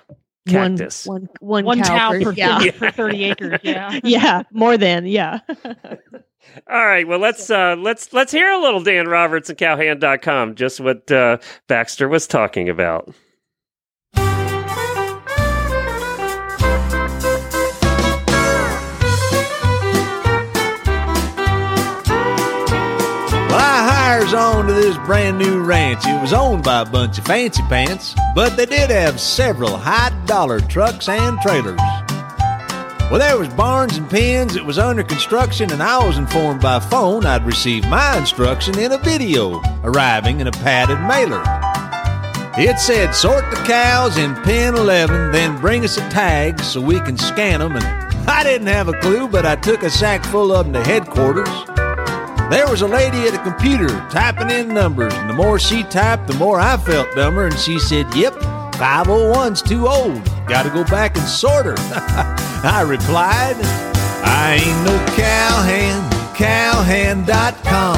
[0.47, 1.05] cactus.
[1.05, 2.71] one one One cow, cow per, per, yeah.
[2.71, 3.59] for 30 acres.
[3.63, 3.99] Yeah.
[4.03, 5.39] yeah, more than yeah.
[6.69, 7.07] All right.
[7.07, 10.55] Well, let's uh, let's let's hear a little Dan Roberts and Cowhand.com.
[10.55, 11.37] Just what uh,
[11.67, 13.13] Baxter was talking about.
[24.33, 26.07] On to this brand new ranch.
[26.07, 30.09] It was owned by a bunch of fancy pants, but they did have several high
[30.25, 31.79] dollar trucks and trailers.
[33.11, 34.55] Well, there was barns and pens.
[34.55, 38.91] It was under construction, and I was informed by phone I'd receive my instruction in
[38.91, 41.43] a video arriving in a padded mailer.
[42.57, 46.99] It said, sort the cows in pen 11, then bring us a tag so we
[47.01, 47.75] can scan them.
[47.75, 47.85] And
[48.27, 51.82] I didn't have a clue, but I took a sack full of them to headquarters.
[52.53, 56.27] There was a lady at a computer typing in numbers, and the more she typed,
[56.27, 57.47] the more I felt dumber.
[57.47, 58.33] And she said, Yep,
[58.73, 60.23] 501's too old.
[60.47, 61.73] Gotta go back and sort her.
[62.63, 63.55] I replied,
[64.23, 67.97] I ain't no cowhand, cowhand.com.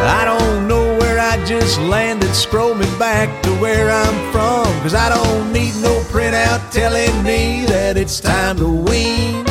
[0.00, 2.34] I don't know where I just landed.
[2.34, 4.64] Scroll me back to where I'm from.
[4.82, 9.44] Cause I don't need no printout telling me that it's time to wean.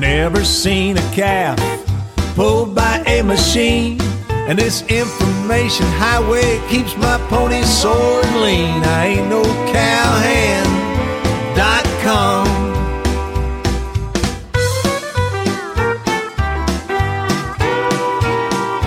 [0.00, 1.79] Never seen a calf
[2.40, 4.00] pulled by a machine.
[4.30, 8.82] And this information highway keeps my pony sore and lean.
[8.82, 10.86] I ain't no cowhand.com.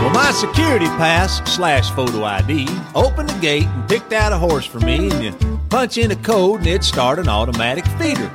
[0.01, 4.66] Well, my security pass slash photo ID opened the gate and picked out a horse
[4.66, 8.32] for me, and you punch in a code and it start an automatic feeder.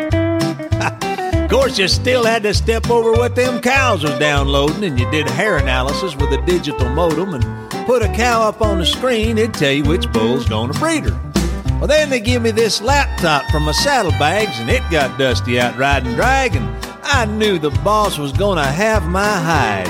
[1.48, 5.10] of course, you still had to step over what them cows was downloading, and you
[5.10, 9.38] did hair analysis with a digital modem and put a cow up on the screen,
[9.38, 11.18] it'd tell you which bull's gonna breed her.
[11.78, 15.78] Well, then they give me this laptop from my saddlebags, and it got dusty out
[15.78, 16.68] riding drag, and
[17.02, 19.88] I knew the boss was gonna have my hide.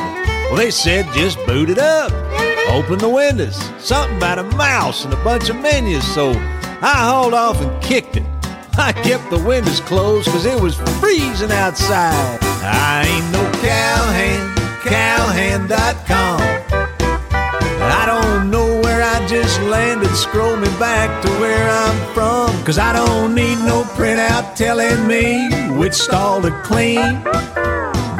[0.53, 2.13] Well, they said just boot it up,
[2.71, 7.35] open the windows, something about a mouse and a bunch of menus, so I hauled
[7.35, 8.28] off and kicked it.
[8.81, 12.39] I kept the windows closed because it was freezing outside.
[12.63, 16.41] I ain't no cowhand, cowhand.com.
[17.81, 20.15] I don't know where I just landed.
[20.15, 22.49] Scroll me back to where I'm from.
[22.65, 27.25] Cause I don't need no printout telling me which stall to clean.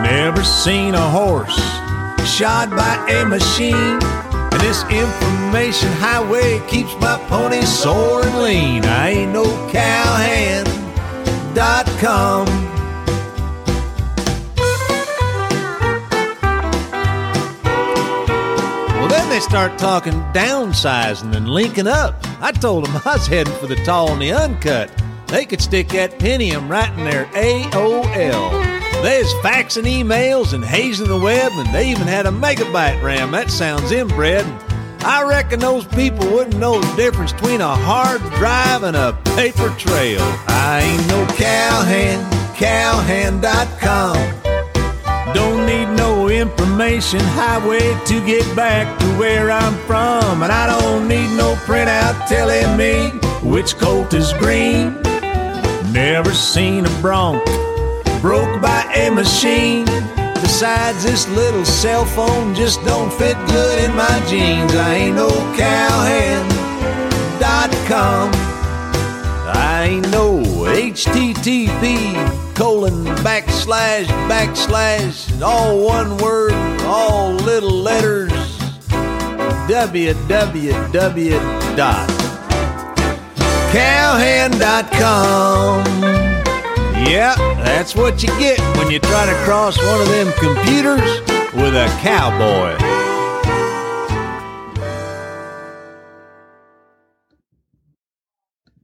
[0.03, 1.57] Never seen a horse
[2.29, 3.99] shod by a machine.
[4.59, 8.85] And this information highway keeps my pony sore and lean.
[8.85, 10.75] I ain't no cowhand.com.
[18.97, 22.17] Well, then they start talking downsizing and linking up.
[22.41, 24.91] I told them I was heading for the tall and the uncut.
[25.29, 28.78] They could stick that Pentium right in their AOL.
[29.03, 33.31] There's faxing emails and hazing the web, and they even had a megabyte RAM.
[33.31, 34.45] That sounds inbred.
[35.01, 39.71] I reckon those people wouldn't know the difference between a hard drive and a paper
[39.79, 40.21] trail.
[40.49, 42.27] I ain't no cowhand,
[42.57, 44.17] cowhand.com.
[45.33, 50.43] Don't need no information highway to get back to where I'm from.
[50.43, 53.11] And I don't need no printout telling me
[53.49, 55.01] which colt is green.
[55.93, 57.47] Never seen a bronc
[58.21, 59.87] broke by a machine.
[60.35, 64.75] Besides, this little cell phone just don't fit good in my jeans.
[64.75, 66.49] I ain't no cowhand.com.
[69.51, 72.15] I ain't no HTTP
[72.55, 76.53] colon backslash backslash all one word,
[76.83, 78.33] all little letters.
[79.69, 82.09] www dot.
[87.07, 87.35] Yeah,
[87.65, 91.21] that's what you get when you try to cross one of them computers
[91.55, 92.77] with a cowboy.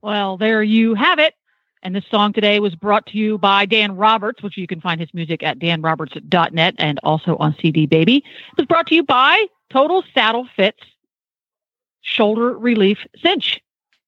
[0.01, 1.35] Well, there you have it.
[1.83, 5.01] And this song today was brought to you by Dan Roberts, which you can find
[5.01, 8.19] his music at danroberts.net and also on CD Baby.
[8.19, 10.83] It was brought to you by Total Saddle Fits
[12.01, 13.61] Shoulder Relief Cinch.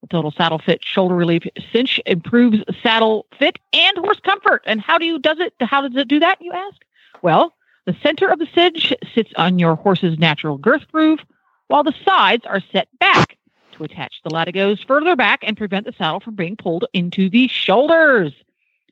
[0.03, 1.43] The Total Saddle Fit Shoulder Relief
[1.73, 4.63] Cinch improves saddle fit and horse comfort.
[4.67, 5.55] And how do you does it?
[5.61, 6.41] How does it do that?
[6.41, 6.77] You ask.
[7.23, 7.55] Well,
[7.87, 11.21] the center of the cinch sits on your horse's natural girth groove,
[11.69, 13.37] while the sides are set back
[13.73, 17.49] to attach the latigos further back and prevent the saddle from being pulled into the
[17.49, 18.33] shoulders.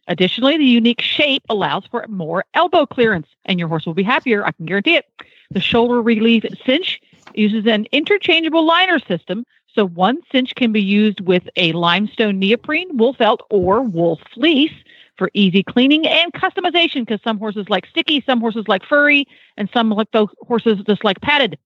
[0.07, 4.45] Additionally, the unique shape allows for more elbow clearance, and your horse will be happier.
[4.45, 5.07] I can guarantee it.
[5.51, 7.01] The shoulder relief cinch
[7.35, 12.97] uses an interchangeable liner system, so one cinch can be used with a limestone neoprene,
[12.97, 14.72] wool felt, or wool fleece
[15.16, 17.07] for easy cleaning and customization.
[17.07, 21.05] Because some horses like sticky, some horses like furry, and some like those horses just
[21.05, 21.59] like padded.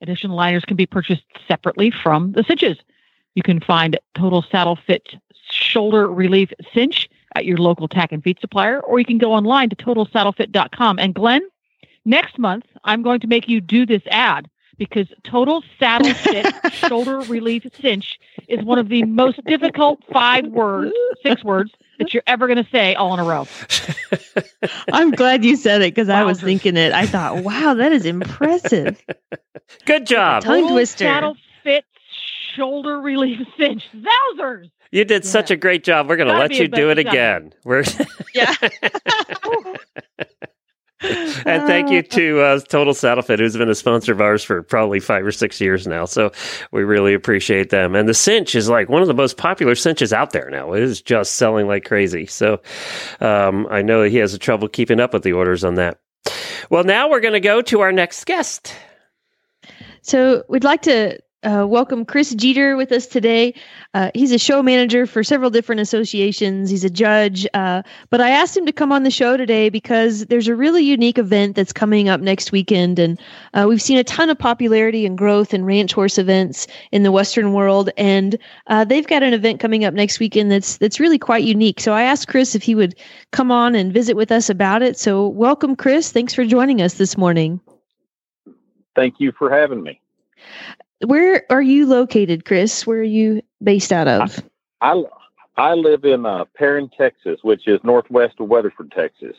[0.00, 2.78] Additional liners can be purchased separately from the cinches.
[3.34, 5.14] You can find Total Saddle Fit
[5.50, 9.70] Shoulder Relief Cinch at your local tack and feet supplier, or you can go online
[9.70, 10.98] to totalsaddlefit.com.
[10.98, 11.42] And Glenn,
[12.04, 17.20] next month, I'm going to make you do this ad because Total Saddle Fit Shoulder
[17.20, 18.18] Relief Cinch
[18.48, 20.92] is one of the most difficult five words,
[21.22, 23.46] six words that you're ever going to say all in a row.
[24.92, 26.92] I'm glad you said it because I was thinking it.
[26.92, 29.02] I thought, wow, that is impressive.
[29.84, 30.42] Good job.
[30.42, 31.04] Tongue Total twister.
[31.04, 31.84] Saddle Fit
[32.56, 33.84] Shoulder Relief Cinch.
[33.94, 34.70] Zousers!
[34.90, 36.08] You did such a great job.
[36.08, 37.06] We're going to let you do it job.
[37.06, 37.54] again.
[37.64, 37.84] We're
[38.34, 38.54] Yeah.
[41.46, 44.62] and thank you to uh, Total Saddle Fit, who's been a sponsor of ours for
[44.62, 46.04] probably five or six years now.
[46.04, 46.30] So
[46.70, 47.94] we really appreciate them.
[47.96, 50.72] And the cinch is like one of the most popular cinches out there now.
[50.72, 52.26] It is just selling like crazy.
[52.26, 52.60] So
[53.20, 55.98] um, I know he has a trouble keeping up with the orders on that.
[56.70, 58.74] Well, now we're going to go to our next guest.
[60.02, 63.54] So we'd like to uh, welcome Chris Jeter with us today.
[63.94, 66.70] Uh, he's a show manager for several different associations.
[66.70, 70.26] He's a judge, uh, but I asked him to come on the show today because
[70.26, 73.20] there's a really unique event that's coming up next weekend, and
[73.54, 77.12] uh, we've seen a ton of popularity and growth in ranch horse events in the
[77.12, 78.38] Western world, and
[78.68, 81.80] uh, they've got an event coming up next weekend that's that's really quite unique.
[81.80, 82.94] So I asked Chris if he would
[83.32, 84.96] come on and visit with us about it.
[84.96, 86.12] So welcome, Chris.
[86.12, 87.60] Thanks for joining us this morning.
[88.94, 90.00] Thank you for having me.
[91.04, 92.86] Where are you located, Chris?
[92.86, 94.42] Where are you based out of?
[94.80, 95.02] I
[95.56, 99.36] I live in uh, Perrin, Texas, which is northwest of Weatherford, Texas.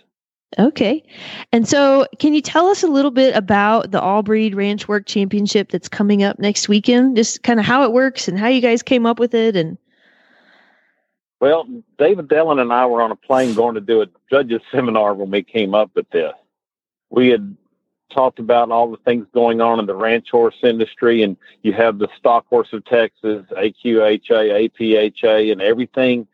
[0.59, 1.03] Okay.
[1.51, 5.07] And so, can you tell us a little bit about the All Breed Ranch Work
[5.07, 7.15] Championship that's coming up next weekend?
[7.15, 9.77] Just kind of how it works and how you guys came up with it and
[11.39, 15.15] Well, David Dillon and I were on a plane going to do a judges seminar
[15.15, 16.33] when we came up with this.
[17.09, 17.57] We had
[18.13, 21.97] talked about all the things going on in the ranch horse industry, and you have
[21.97, 26.27] the Stock Horse of Texas, AQHA, APHA, and everything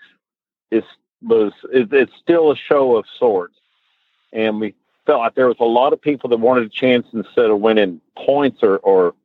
[0.71, 0.84] is
[1.21, 3.55] was it, it's still a show of sorts.
[4.32, 4.75] And we
[5.05, 8.01] felt like there was a lot of people that wanted a chance instead of winning
[8.15, 9.15] points or or,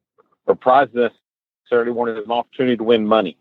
[0.46, 1.10] or prizes
[1.64, 3.36] necessarily wanted an opportunity to win money.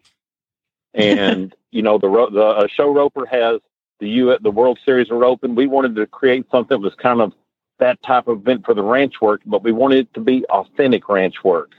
[0.93, 3.61] And you know the the uh, show roper has
[3.99, 5.55] the U the World Series of Roping.
[5.55, 7.33] We wanted to create something that was kind of
[7.79, 11.09] that type of event for the ranch work, but we wanted it to be authentic
[11.09, 11.71] ranch work.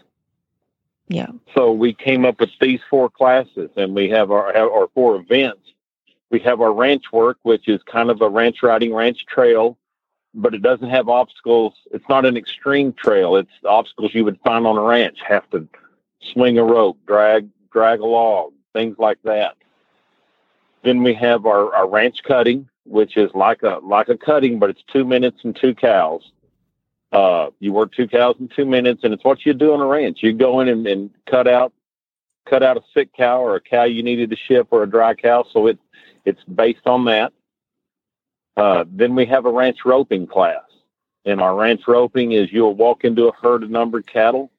[1.09, 1.29] Yeah.
[1.55, 5.61] So we came up with these four classes, and we have our our four events.
[6.31, 9.79] We have our ranch work, which is kind of a ranch riding, ranch trail,
[10.33, 11.75] but it doesn't have obstacles.
[11.93, 13.37] It's not an extreme trail.
[13.37, 15.19] It's the obstacles you would find on a ranch.
[15.27, 15.69] Have to
[16.33, 19.57] swing a rope, drag drag a log, things like that.
[20.83, 24.70] Then we have our, our ranch cutting, which is like a like a cutting, but
[24.70, 26.30] it's two minutes and two cows.
[27.12, 29.87] Uh, you work two cows in two minutes, and it's what you do on a
[29.87, 30.18] ranch.
[30.22, 31.72] You go in and, and cut out
[32.47, 35.14] cut out a sick cow or a cow you needed to ship or a dry
[35.14, 35.45] cow.
[35.53, 35.78] So it
[36.24, 37.32] it's based on that.
[38.57, 40.62] Uh, then we have a ranch roping class,
[41.24, 44.51] and our ranch roping is you'll walk into a herd of numbered cattle.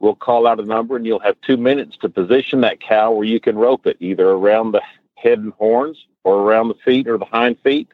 [0.00, 3.24] We'll call out a number, and you'll have two minutes to position that cow where
[3.24, 4.82] you can rope it, either around the
[5.16, 7.88] head and horns or around the feet or the hind feet.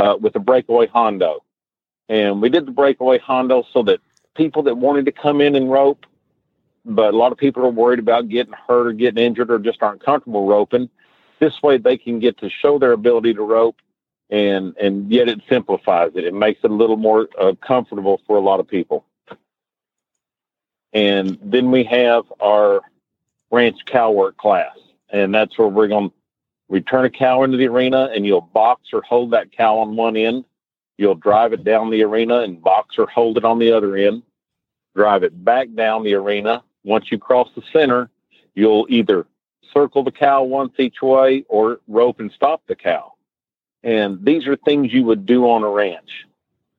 [0.00, 1.44] uh, with a breakaway Hondo.
[2.08, 4.00] And we did the breakaway Hondo so that
[4.34, 6.06] people that wanted to come in and rope,
[6.84, 9.82] but a lot of people are worried about getting hurt or getting injured or just
[9.82, 10.88] aren't comfortable roping.
[11.38, 13.76] This way they can get to show their ability to rope
[14.30, 16.24] and, and yet it simplifies it.
[16.24, 19.04] It makes it a little more uh, comfortable for a lot of people.
[20.92, 22.80] And then we have our
[23.50, 24.76] ranch cow work class.
[25.10, 26.14] And that's where we're going to
[26.70, 30.16] return a cow into the arena and you'll box or hold that cow on one
[30.16, 30.44] end.
[30.96, 34.22] You'll drive it down the arena and box or hold it on the other end.
[34.94, 36.62] Drive it back down the arena.
[36.84, 38.08] Once you cross the center,
[38.54, 39.26] you'll either
[39.74, 43.12] circle the cow once each way or rope and stop the cow.
[43.82, 46.26] And these are things you would do on a ranch.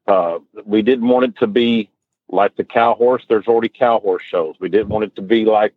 [0.08, 1.90] Uh, we didn't want it to be
[2.30, 3.24] like the cow horse.
[3.28, 4.56] There's already cow horse shows.
[4.60, 5.74] We didn't want it to be like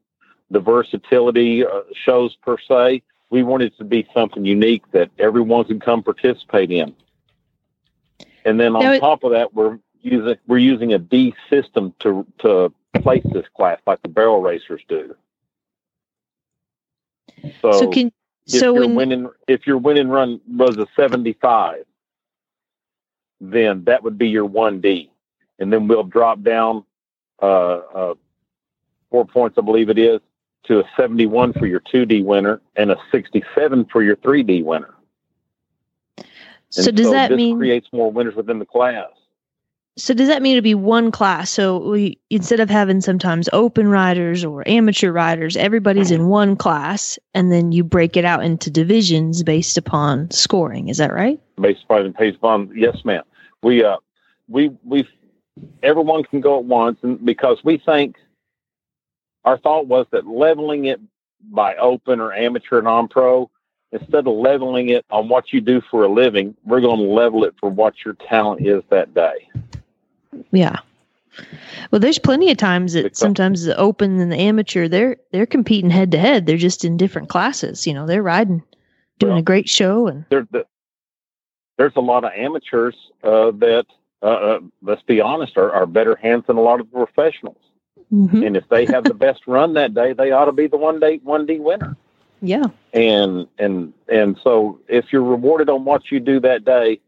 [0.50, 3.02] the versatility uh, shows per se.
[3.34, 6.94] We wanted it to be something unique that everyone can come participate in.
[8.44, 12.24] And then on it- top of that, we're using we're using a D system to
[12.38, 12.72] to
[13.02, 15.16] place this class like the barrel racers do.
[17.60, 18.12] So, So can
[18.46, 21.86] if so your when winning if your winning run was a 75
[23.40, 25.10] then that would be your 1d
[25.58, 26.84] and then we'll drop down
[27.42, 28.14] uh, uh,
[29.10, 30.20] four points i believe it is
[30.64, 34.94] to a 71 for your 2d winner and a 67 for your 3d winner
[36.70, 39.08] so And does that this mean creates more winners within the class
[39.96, 41.50] so does that mean to be one class?
[41.50, 47.16] So we instead of having sometimes open riders or amateur riders, everybody's in one class,
[47.32, 50.88] and then you break it out into divisions based upon scoring.
[50.88, 51.40] Is that right?
[51.60, 53.22] based upon based upon yes ma'am
[53.62, 53.96] we uh
[54.48, 55.06] we we
[55.82, 58.16] everyone can go at once and because we think
[59.44, 61.00] our thought was that leveling it
[61.50, 63.50] by open or amateur non-pro
[63.92, 67.44] instead of leveling it on what you do for a living we're going to level
[67.44, 69.48] it for what your talent is that day
[70.50, 70.78] Yeah.
[71.90, 75.90] Well, there's plenty of times that sometimes the open and the amateur they're they're competing
[75.90, 76.46] head to head.
[76.46, 77.86] They're just in different classes.
[77.86, 78.62] You know, they're riding,
[79.18, 80.64] doing a great show, and there, the,
[81.76, 83.86] there's a lot of amateurs uh, that
[84.22, 87.58] uh, uh, let's be honest are, are better hands than a lot of the professionals
[88.12, 88.46] Mhm.
[88.46, 91.00] and if they have the best run that day they ought to be the one
[91.00, 91.96] day one d winner.
[92.42, 97.00] Yeah, and and and so if you're rewarded on what you do that day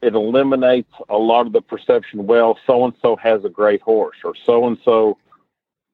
[0.00, 4.16] it eliminates a lot of the perception well so and so has a great horse
[4.24, 5.18] or so and so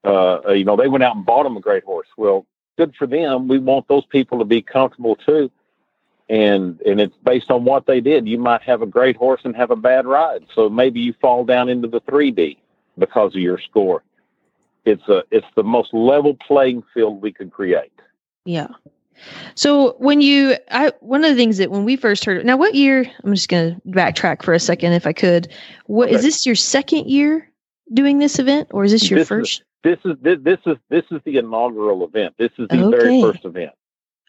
[0.05, 2.09] uh you know they went out and bought him a great horse.
[2.17, 3.49] Well good for them.
[3.49, 5.51] We want those people to be comfortable too.
[6.29, 8.29] And and it's based on what they did.
[8.29, 10.45] You might have a great horse and have a bad ride.
[10.55, 12.59] So maybe you fall down into the 3d
[12.99, 14.03] because of your score
[14.89, 17.93] it's a it's the most level playing field we could create
[18.45, 18.69] yeah.
[19.57, 22.75] So when you, I one of the things that when we first heard now, what
[22.77, 23.05] year?
[23.25, 25.49] I'm just going to backtrack for a second, if I could.
[25.87, 26.27] What is Okay.
[26.29, 27.51] this your second year
[27.93, 29.63] doing this event, or is this your This is- first?
[29.83, 32.35] This is this, this is this is the inaugural event.
[32.39, 32.97] This is the Okay.
[32.97, 33.73] very first event.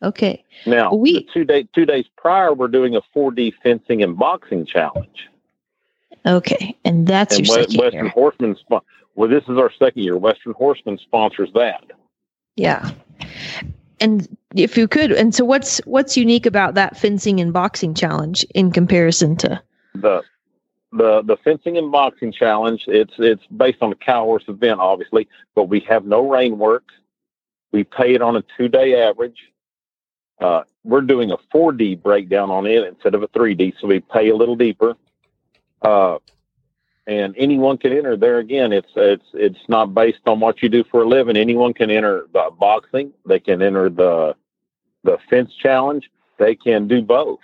[0.02, 0.44] Okay.
[0.66, 5.30] Now, We- two day two days prior, we're doing a 4D fencing and boxing challenge.
[6.26, 8.10] Okay, and that's and your We- second Western year.
[8.10, 8.58] Horseman.
[9.20, 10.18] Well, this is our second year.
[10.18, 11.84] Western Horseman sponsors that.
[12.56, 12.90] Yeah.
[14.00, 18.46] And if you could, and so what's what's unique about that fencing and boxing challenge
[18.56, 19.62] in comparison to?
[19.96, 20.24] the
[20.92, 25.28] the the fencing and boxing challenge it's it's based on a cow horse event obviously
[25.56, 26.86] but we have no rein work
[27.72, 29.52] we pay it on a two day average
[30.40, 34.30] uh, we're doing a 4d breakdown on it instead of a 3d so we pay
[34.30, 34.96] a little deeper
[35.82, 36.18] uh,
[37.10, 38.16] and anyone can enter.
[38.16, 41.36] There again it's it's it's not based on what you do for a living.
[41.36, 43.12] Anyone can enter the boxing.
[43.26, 44.36] They can enter the
[45.04, 46.10] the fence challenge.
[46.38, 47.40] They can do both.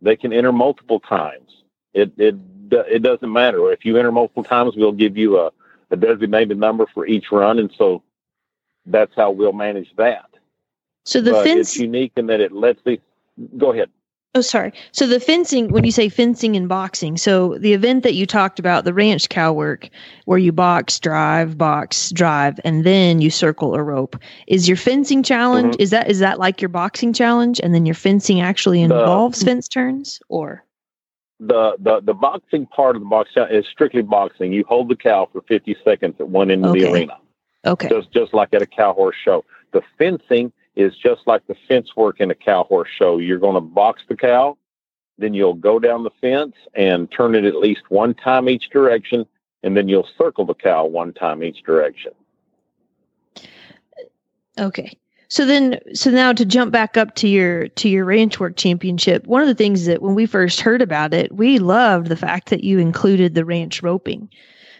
[0.00, 1.50] They can enter multiple times.
[1.92, 2.36] It it
[2.72, 3.70] it doesn't matter.
[3.72, 5.52] If you enter multiple times we'll give you a,
[5.90, 8.02] a designated number for each run and so
[8.86, 10.30] that's how we'll manage that.
[11.04, 11.60] So the but fence.
[11.60, 12.98] it's unique in that it lets the
[13.58, 13.90] go ahead
[14.36, 14.72] Oh, sorry.
[14.90, 18.58] So the fencing, when you say fencing and boxing, so the event that you talked
[18.58, 19.88] about, the ranch cow work,
[20.24, 24.16] where you box, drive, box, drive, and then you circle a rope,
[24.48, 25.76] is your fencing challenge?
[25.76, 25.80] Mhm.
[25.80, 29.44] Is that is that like your boxing challenge, and then your fencing actually The- involves
[29.44, 30.64] fence turns, or
[31.38, 35.28] the the the boxing part of the box is strictly boxing you hold the cow
[35.32, 37.16] for 50 seconds at one end of the arena
[37.66, 39.44] okay, just just like at a cow horse show.
[39.72, 43.18] The fencing is just like the fence work in a cow horse show.
[43.18, 44.56] You're going to box the cow,
[45.18, 49.26] then you'll go down the fence and turn it at least one time each direction,
[49.62, 52.12] and then you'll circle the cow one time each direction.
[54.58, 54.98] okay?
[55.28, 59.26] So then, so now to jump back up to your to your ranch work championship,
[59.26, 62.50] one of the things that when we first heard about it, we loved the fact
[62.50, 64.28] that you included the ranch roping.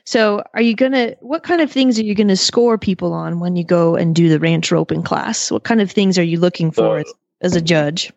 [0.06, 1.14] So, are you gonna?
[1.20, 4.28] What kind of things are you gonna score people on when you go and do
[4.28, 5.50] the ranch roping class?
[5.50, 8.12] What kind of things are you looking for as, as a judge?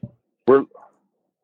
[0.47, 0.65] We're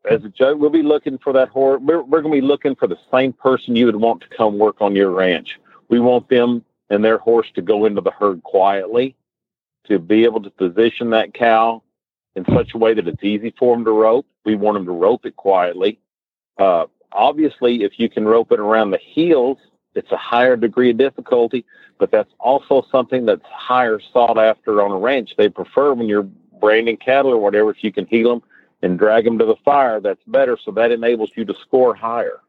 [0.10, 1.82] as a judge, we'll be looking for that horse.
[1.82, 4.58] We're, we're going to be looking for the same person you would want to come
[4.58, 5.60] work on your ranch.
[5.88, 9.16] We want them and their horse to go into the herd quietly
[9.88, 11.82] to be able to position that cow
[12.36, 14.26] in such a way that it's easy for them to rope.
[14.46, 16.00] We want them to rope it quietly.
[16.58, 19.58] Uh, obviously, if you can rope it around the heels,
[19.96, 21.66] it's a higher degree of difficulty,
[21.98, 25.32] but that's also something that's higher sought after on a ranch.
[25.38, 26.28] They prefer when you're
[26.60, 28.44] branding cattle or whatever, if you can heel them
[28.82, 30.58] and drag them to the fire, that's better.
[30.64, 32.40] So that enables you to score higher.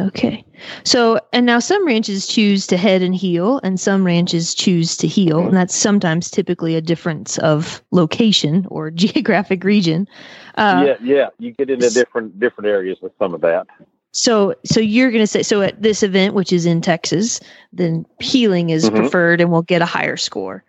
[0.00, 0.44] Okay.
[0.82, 5.06] So, and now some ranches choose to head and heel, and some ranches choose to
[5.06, 10.08] heel, and that's sometimes typically a difference of location or geographic region.
[10.56, 13.66] Uh, yeah, yeah, you get into different different areas with some of that.
[14.14, 17.40] So, so you're going to say so at this event, which is in Texas,
[17.72, 18.96] then heeling is mm-hmm.
[18.96, 20.62] preferred, and we'll get a higher score.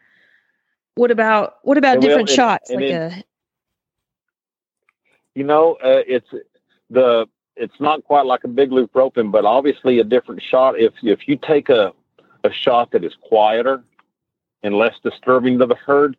[0.95, 3.23] What about what about and different well, shots, and, like a?
[5.35, 6.27] You know, uh, it's
[6.89, 10.79] the it's not quite like a big loop roping, but obviously a different shot.
[10.79, 11.93] If if you take a
[12.43, 13.83] a shot that is quieter
[14.63, 16.17] and less disturbing to the herd,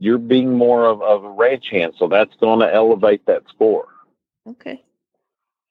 [0.00, 3.88] you're being more of, of a ranch hand, so that's going to elevate that score.
[4.48, 4.83] Okay.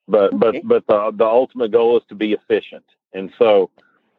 [0.06, 0.60] But okay.
[0.62, 3.70] but but the the ultimate goal is to be efficient, and so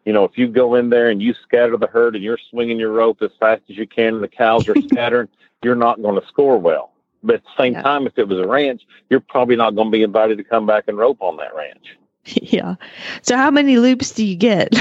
[0.03, 2.79] you know if you go in there and you scatter the herd and you're swinging
[2.79, 5.27] your rope as fast as you can, and the cows are scattering,
[5.63, 6.91] you're not going to score well.
[7.23, 7.81] But at the same yeah.
[7.81, 10.65] time, if it was a ranch, you're probably not going to be invited to come
[10.65, 11.97] back and rope on that ranch.
[12.41, 12.75] Yeah.
[13.21, 14.75] So how many loops do you get?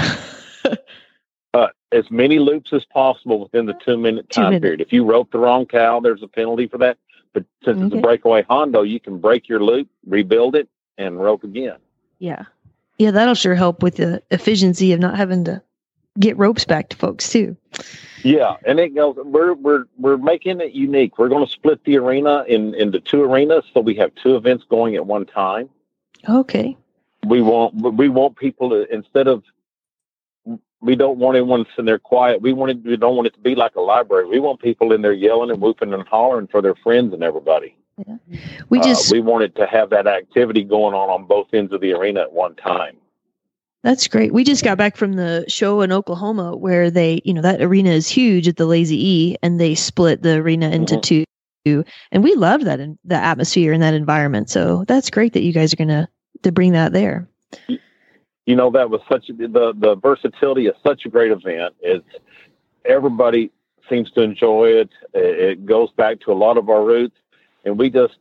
[1.55, 4.81] uh, as many loops as possible within the two minute time two period.
[4.81, 6.97] If you rope the wrong cow, there's a penalty for that.
[7.35, 7.87] But since okay.
[7.87, 10.69] it's a breakaway hondo, you can break your loop, rebuild it,
[10.99, 11.77] and rope again.
[12.19, 12.45] Yeah.
[12.99, 15.63] Yeah, that'll sure help with the efficiency of not having to
[16.19, 17.57] get ropes back to folks too.
[18.23, 19.17] Yeah, and it goes.
[19.19, 21.19] We're we're we're making it unique.
[21.19, 24.65] We're going to split the arena in into two arenas, so we have two events
[24.69, 25.69] going at one time.
[26.29, 26.77] Okay.
[27.27, 29.43] We want we want people to instead of
[30.81, 32.43] we don't want anyone sitting there quiet.
[32.43, 34.27] We want it, we don't want it to be like a library.
[34.27, 37.77] We want people in there yelling and whooping and hollering for their friends and everybody.
[37.99, 38.17] Yeah.
[38.69, 41.81] We just uh, we wanted to have that activity going on on both ends of
[41.81, 42.97] the arena at one time.
[43.85, 44.33] That's great.
[44.33, 47.91] We just got back from the show in Oklahoma where they, you know, that arena
[47.91, 51.25] is huge at the Lazy E, and they split the arena into mm-hmm.
[51.67, 51.85] two.
[52.11, 54.49] And we love that in the atmosphere and that environment.
[54.49, 56.09] So that's great that you guys are gonna
[56.43, 57.29] to bring that there.
[58.47, 61.75] You know, that was such a, the the versatility is such a great event.
[61.81, 62.09] It's
[62.85, 63.51] everybody
[63.89, 64.91] seems to enjoy it.
[65.13, 67.17] It goes back to a lot of our roots,
[67.65, 68.17] and we just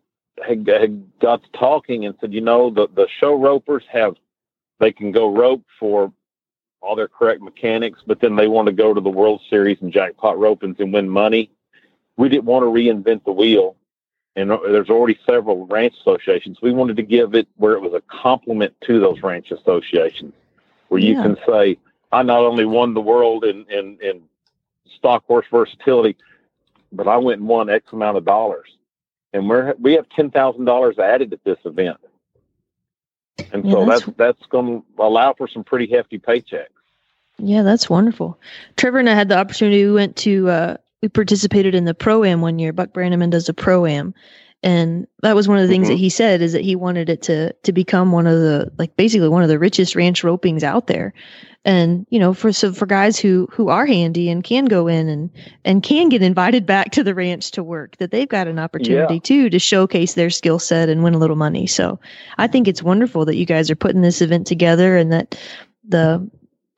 [0.46, 4.16] had, had got to talking and said, you know, the the show ropers have
[4.80, 6.12] they can go rope for
[6.82, 9.94] all their correct mechanics, but then they want to go to the World Series and
[9.94, 11.50] jackpot ropings and win money.
[12.18, 13.78] We didn't want to reinvent the wheel,
[14.36, 16.62] and there's already several ranch associations.
[16.62, 20.34] We wanted to give it where it was a complement to those ranch associations,
[20.90, 21.78] where you can say,
[22.12, 24.22] "I not only won the world in in, in
[24.98, 26.18] stock horse versatility,
[26.92, 28.78] but I went and won X amount of dollars."
[29.34, 31.98] And we're we have ten thousand dollars added at this event.
[33.52, 36.68] And yeah, so that's that's, that's going to allow for some pretty hefty paychecks.
[37.40, 38.40] Yeah, that's wonderful.
[38.78, 39.86] Trevor and I had the opportunity.
[39.86, 42.74] We went to uh, we participated in the pro am one year.
[42.74, 44.14] Buck Brannaman does a pro am,
[44.62, 45.94] and that was one of the things mm-hmm.
[45.94, 48.96] that he said is that he wanted it to to become one of the like
[48.98, 51.14] basically one of the richest ranch ropings out there
[51.66, 55.08] and you know for so for guys who who are handy and can go in
[55.08, 55.30] and
[55.64, 59.16] and can get invited back to the ranch to work that they've got an opportunity
[59.16, 59.20] yeah.
[59.22, 61.68] too to showcase their skill set and win a little money.
[61.68, 62.00] So
[62.38, 65.40] i think it's wonderful that you guys are putting this event together and that
[65.88, 66.30] the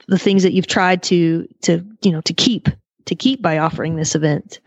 [0.07, 2.69] the things that you've tried to to you know to keep
[3.05, 4.59] to keep by offering this event.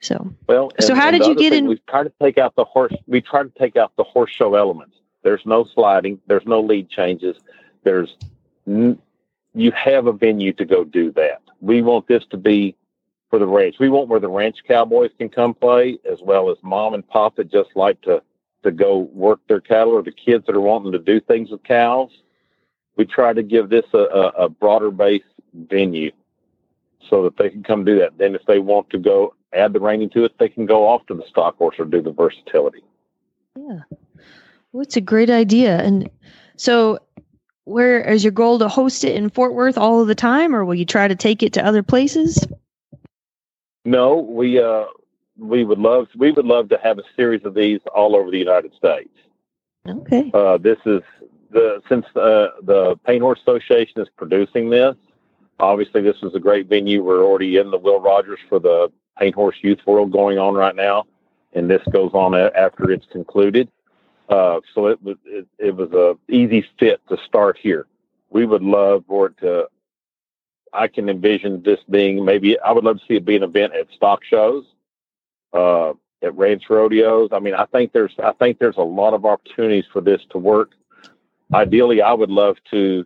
[0.00, 1.66] So well and, so how did you get in?
[1.66, 4.54] we tried to take out the horse we tried to take out the horse show
[4.54, 4.96] elements.
[5.22, 7.36] There's no sliding there's no lead changes
[7.84, 8.16] there's
[9.54, 11.40] you have a venue to go do that.
[11.60, 12.76] We want this to be
[13.30, 13.76] for the ranch.
[13.78, 17.36] We want where the ranch cowboys can come play, as well as mom and pop
[17.36, 18.22] that just like to
[18.64, 21.62] to go work their cattle, or the kids that are wanting to do things with
[21.64, 22.10] cows.
[22.96, 26.12] We try to give this a, a, a broader base venue
[27.10, 28.16] so that they can come do that.
[28.16, 31.04] Then, if they want to go add the reining to it, they can go off
[31.06, 32.82] to the stock horse or do the versatility.
[33.56, 33.80] Yeah,
[34.72, 36.08] well, it's a great idea, and
[36.56, 36.98] so
[37.64, 40.64] where is your goal to host it in Fort Worth all of the time, or
[40.64, 42.46] will you try to take it to other places?
[43.84, 44.84] No, we uh,
[45.38, 48.38] we would love we would love to have a series of these all over the
[48.38, 49.10] United States.
[49.86, 50.30] Okay.
[50.32, 51.02] Uh, this is
[51.50, 54.96] the since uh, the Paint Horse Association is producing this.
[55.60, 57.02] Obviously, this is a great venue.
[57.02, 60.74] We're already in the Will Rogers for the Paint Horse Youth World going on right
[60.74, 61.04] now,
[61.52, 63.70] and this goes on after it's concluded.
[64.28, 67.86] Uh, so it was it, it was a easy fit to start here.
[68.30, 69.68] We would love for it to.
[70.72, 72.58] I can envision this being maybe.
[72.58, 74.64] I would love to see it be an event at stock shows,
[75.52, 75.92] uh,
[76.22, 77.28] at ranch rodeos.
[77.32, 80.38] I mean, I think there's I think there's a lot of opportunities for this to
[80.38, 80.72] work.
[81.52, 83.04] Ideally, I would love to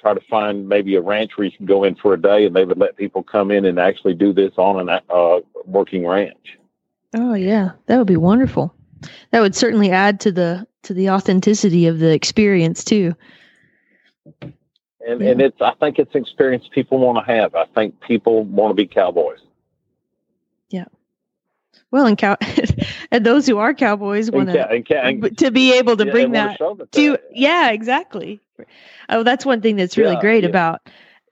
[0.00, 2.56] try to find maybe a ranch where you can go in for a day and
[2.56, 6.58] they would let people come in and actually do this on a uh, working ranch.
[7.14, 8.74] Oh yeah, that would be wonderful.
[9.30, 13.14] That would certainly add to the to the authenticity of the experience too.
[15.06, 17.54] And and it's I think it's an experience people want to have.
[17.54, 19.38] I think people want to be cowboys.
[20.70, 20.84] Yeah.
[21.90, 22.36] Well, and cow
[23.10, 26.04] and those who are cowboys And want ca- and ca- to to be able to
[26.06, 28.40] Yeah, bring wanna that to yeah, exactly.
[29.08, 30.50] Oh, that's one thing that's really Yeah, great yeah.
[30.50, 30.80] about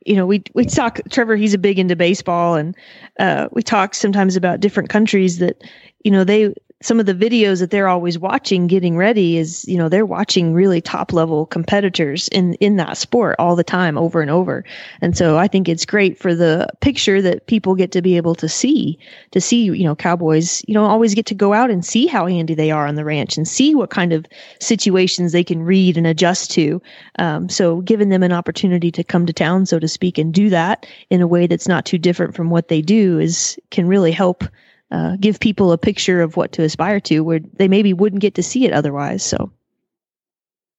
[0.06, 2.74] you know we we talk Trevor he's a big into baseball and
[3.20, 5.62] uh, we talk sometimes about different countries that
[6.04, 9.76] you know they some of the videos that they're always watching getting ready is you
[9.76, 14.20] know they're watching really top level competitors in in that sport all the time over
[14.20, 14.64] and over.
[15.00, 18.34] And so i think it's great for the picture that people get to be able
[18.36, 18.98] to see
[19.32, 22.26] to see you know cowboys you know always get to go out and see how
[22.26, 24.24] handy they are on the ranch and see what kind of
[24.60, 26.80] situations they can read and adjust to.
[27.18, 30.48] Um, so giving them an opportunity to come to town so to speak and do
[30.50, 34.12] that in a way that's not too different from what they do is can really
[34.12, 34.44] help
[34.90, 38.34] uh, give people a picture of what to aspire to where they maybe wouldn't get
[38.34, 39.50] to see it otherwise so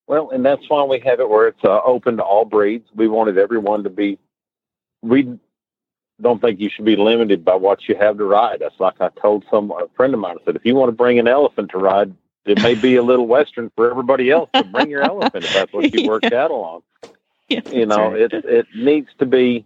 [0.07, 2.87] Well, and that's why we have it where it's uh, open to all breeds.
[2.95, 4.17] We wanted everyone to be.
[5.01, 5.39] We
[6.21, 8.59] don't think you should be limited by what you have to ride.
[8.59, 10.37] That's like I told some a friend of mine.
[10.41, 12.13] I said, if you want to bring an elephant to ride,
[12.45, 15.71] it may be a little western for everybody else, but bring your elephant if that's
[15.71, 16.81] what you work cattle on.
[17.71, 19.65] you know, it it needs to be.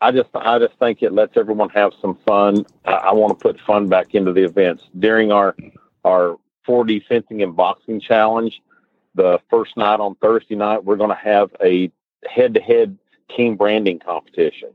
[0.00, 2.66] I just I just think it lets everyone have some fun.
[2.84, 5.56] I, I want to put fun back into the events during our
[6.04, 6.36] our
[6.68, 8.60] 4D fencing and boxing challenge.
[9.14, 11.90] The first night on Thursday night, we're going to have a
[12.28, 12.98] head-to-head
[13.34, 14.70] team branding competition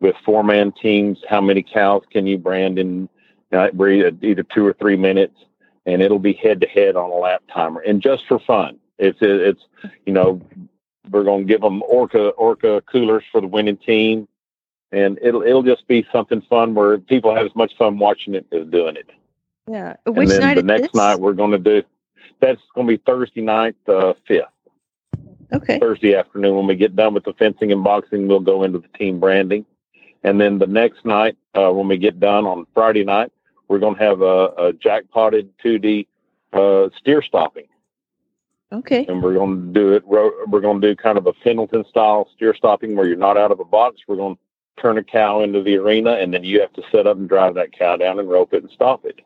[0.00, 1.18] with four-man teams.
[1.26, 3.08] How many cows can you brand in
[3.52, 5.36] either two or three minutes?
[5.86, 8.78] And it'll be head-to-head on a lap timer, and just for fun.
[8.98, 9.62] It's it's
[10.04, 10.42] you know
[11.08, 14.28] we're going to give them orca orca coolers for the winning team,
[14.92, 18.46] and it'll it'll just be something fun where people have as much fun watching it
[18.52, 19.10] as doing it.
[19.68, 20.94] yeah And then night the next this?
[20.94, 21.82] night we're going to do
[22.40, 24.46] that's going to be Thursday night, the fifth.
[25.52, 25.78] Okay.
[25.78, 28.88] Thursday afternoon when we get done with the fencing and boxing, we'll go into the
[28.96, 29.66] team branding,
[30.22, 33.32] and then the next night uh, when we get done on Friday night,
[33.68, 36.06] we're going to have a, a jackpotted 2D
[36.52, 37.64] uh, steer stopping
[38.72, 40.06] okay and we're going to do it.
[40.06, 43.36] We're, we're going to do kind of a Pendleton style steer stopping where you're not
[43.36, 44.00] out of a box.
[44.06, 47.06] We're going to turn a cow into the arena, and then you have to set
[47.06, 49.20] up and drive that cow down and rope it and stop it.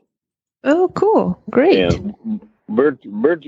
[0.64, 2.14] oh cool great And
[2.68, 3.38] we're, we're,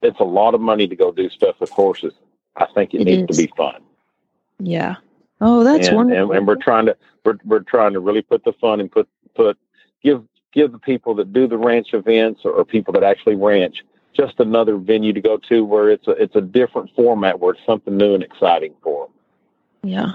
[0.00, 2.14] it's a lot of money to go do stuff with horses.
[2.56, 3.36] I think it, It needs is.
[3.36, 3.82] to be fun.
[4.58, 4.96] yeah
[5.40, 8.44] oh that's and, wonderful and, and we're trying to we're, we're trying to really put
[8.44, 9.56] the fun and put put
[10.02, 13.82] give give the people that do the ranch events or, people that actually ranch
[14.14, 17.64] just another venue to go to where it's a it's a different format where it's
[17.66, 19.90] something new and exciting for them.
[19.90, 20.12] Yeah.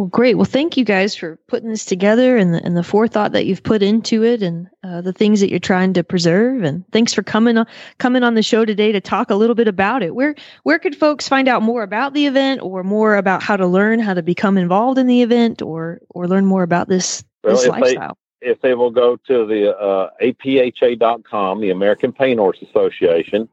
[0.00, 0.36] Well, great.
[0.36, 3.62] Well, thank you guys for putting this together and the, and the forethought that you've
[3.62, 6.62] put into it and uh, the things that you're trying to preserve.
[6.62, 7.66] And thanks for coming on,
[7.98, 10.14] coming on the show today to talk a little bit about it.
[10.14, 13.66] Where, where could folks find out more about the event or more about how to
[13.66, 17.64] learn how to become involved in the event or, or learn more about this, this
[17.64, 18.16] if lifestyle?
[18.40, 23.48] If they will go to the uh, apha.com, the American Paint Horse Association,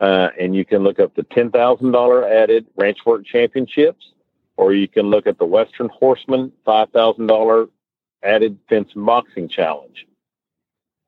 [0.00, 4.12] uh, and you can look up the ten thousand dollar added Ranch Work Championships,
[4.56, 7.68] or you can look at the Western Horseman five thousand dollar
[8.22, 10.06] added Fence and Boxing Challenge.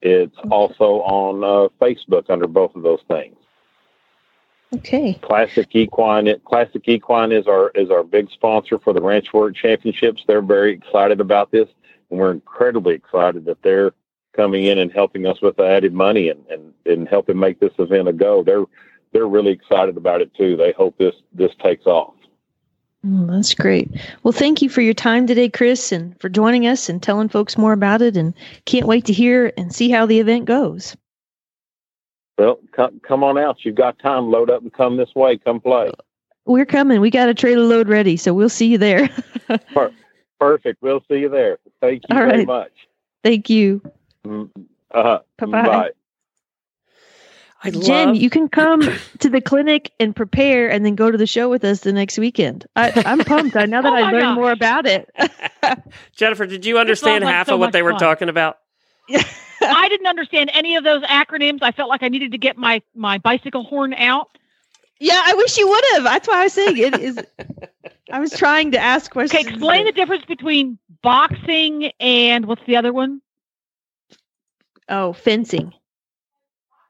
[0.02, 3.36] It's also on uh, Facebook under both of those things.
[4.74, 5.14] Okay.
[5.14, 6.32] Classic Equine.
[6.44, 10.24] Classic Equine is our is our big sponsor for the Ranch Work Championships.
[10.26, 11.68] They're very excited about this,
[12.10, 13.92] and we're incredibly excited that they're
[14.34, 17.72] coming in and helping us with the added money and, and, and helping make this
[17.78, 18.42] event a go.
[18.42, 18.64] They're
[19.12, 20.56] they're really excited about it too.
[20.56, 22.14] They hope this this takes off.
[23.04, 23.90] Mm, that's great.
[24.22, 27.56] Well, thank you for your time today, Chris, and for joining us and telling folks
[27.56, 28.16] more about it.
[28.16, 28.34] And
[28.66, 30.96] can't wait to hear and see how the event goes.
[32.38, 33.64] Well, come, come on out.
[33.64, 34.30] You've got time.
[34.30, 35.38] Load up and come this way.
[35.38, 35.90] Come play.
[36.46, 37.00] We're coming.
[37.00, 39.08] We got a trailer load ready, so we'll see you there.
[40.40, 40.82] Per- Perfect.
[40.82, 41.58] We'll see you there.
[41.80, 42.46] Thank you All very right.
[42.46, 42.72] much.
[43.22, 43.82] Thank you.
[44.24, 45.46] Uh, Bye-bye.
[45.62, 45.90] Bye.
[47.62, 48.80] I Jen, love- you can come
[49.18, 52.16] to the clinic and prepare and then go to the show with us the next
[52.18, 52.64] weekend.
[52.74, 53.54] I, I'm pumped.
[53.54, 54.34] I now that Oh I learned gosh.
[54.36, 55.10] more about it.
[56.16, 58.00] Jennifer, did you understand like half so of what much they were fun.
[58.00, 58.58] talking about?
[59.62, 61.58] I didn't understand any of those acronyms.
[61.62, 64.28] I felt like I needed to get my my bicycle horn out.
[64.98, 66.04] Yeah, I wish you would have.
[66.04, 67.18] That's why I was saying it is.
[68.12, 69.44] I was trying to ask questions.
[69.44, 73.20] Okay, explain the difference between boxing and what's the other one?
[74.88, 75.72] Oh, fencing.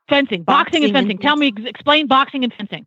[0.08, 0.42] Fencing.
[0.42, 1.18] Boxing, Boxing and and fencing.
[1.18, 2.86] Tell me, explain boxing and fencing.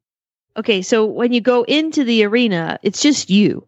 [0.58, 3.66] Okay, so when you go into the arena, it's just you.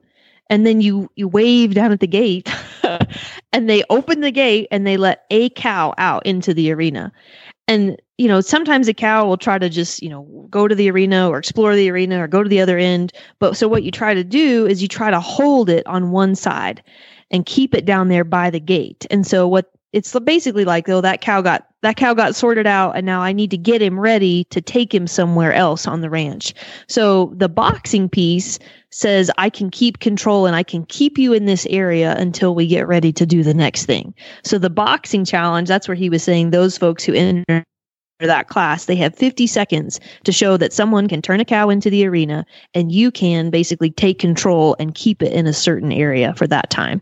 [0.50, 2.54] And then you you wave down at the gate
[3.52, 7.12] and they open the gate and they let a cow out into the arena.
[7.68, 10.90] And you know, sometimes a cow will try to just, you know, go to the
[10.90, 13.12] arena or explore the arena or go to the other end.
[13.40, 16.36] But so what you try to do is you try to hold it on one
[16.36, 16.82] side
[17.32, 19.06] and keep it down there by the gate.
[19.10, 22.98] And so what it's basically like, oh, that cow got that cow got sorted out,
[22.98, 26.10] and now I need to get him ready to take him somewhere else on the
[26.10, 26.54] ranch.
[26.90, 28.60] So the boxing piece
[28.90, 32.68] says I can keep control and I can keep you in this area until we
[32.68, 34.14] get ready to do the next thing.
[34.44, 37.64] So the boxing challenge, that's where he was saying those folks who enter
[38.20, 41.90] that class, they have 50 seconds to show that someone can turn a cow into
[41.90, 46.34] the arena and you can basically take control and keep it in a certain area
[46.36, 47.02] for that time.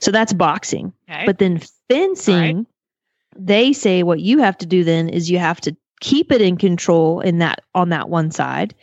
[0.00, 0.92] So that's boxing.
[1.08, 1.24] Okay.
[1.26, 2.66] But then fencing,
[3.36, 6.56] they say what you have to do then is you have to keep it in
[6.56, 8.74] control in that on that one side.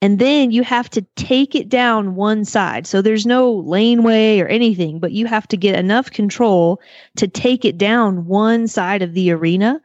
[0.00, 2.86] And then you have to take it down one side.
[2.86, 6.80] So there's no laneway or anything, but you have to get enough control
[7.16, 9.80] to take it down one side of the arena.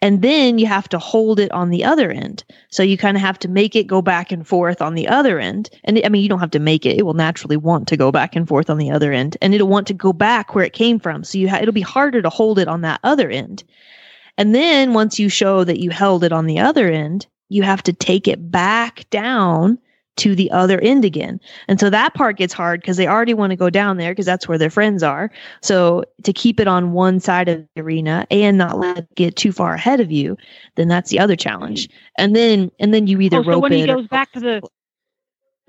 [0.00, 2.42] And then you have to hold it on the other end.
[2.70, 5.38] So you kind of have to make it go back and forth on the other
[5.38, 5.70] end.
[5.84, 6.98] And I mean, you don't have to make it.
[6.98, 9.68] It will naturally want to go back and forth on the other end and it'll
[9.68, 11.22] want to go back where it came from.
[11.22, 13.62] So you ha- it'll be harder to hold it on that other end.
[14.36, 17.82] And then once you show that you held it on the other end, you have
[17.84, 19.78] to take it back down
[20.16, 21.40] to the other end again.
[21.68, 24.26] And so that part gets hard because they already want to go down there because
[24.26, 25.30] that's where their friends are.
[25.62, 29.36] So to keep it on one side of the arena and not let it get
[29.36, 30.36] too far ahead of you,
[30.76, 31.88] then that's the other challenge.
[32.18, 34.40] And then and then you either Oh, so rope when he or- goes back to
[34.40, 34.62] the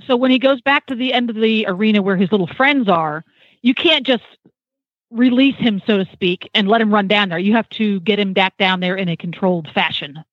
[0.06, 2.90] so when he goes back to the end of the arena where his little friends
[2.90, 3.24] are,
[3.62, 4.24] you can't just
[5.12, 7.38] release him, so to speak, and let him run down there.
[7.40, 10.24] You have to get him back down there in a controlled fashion.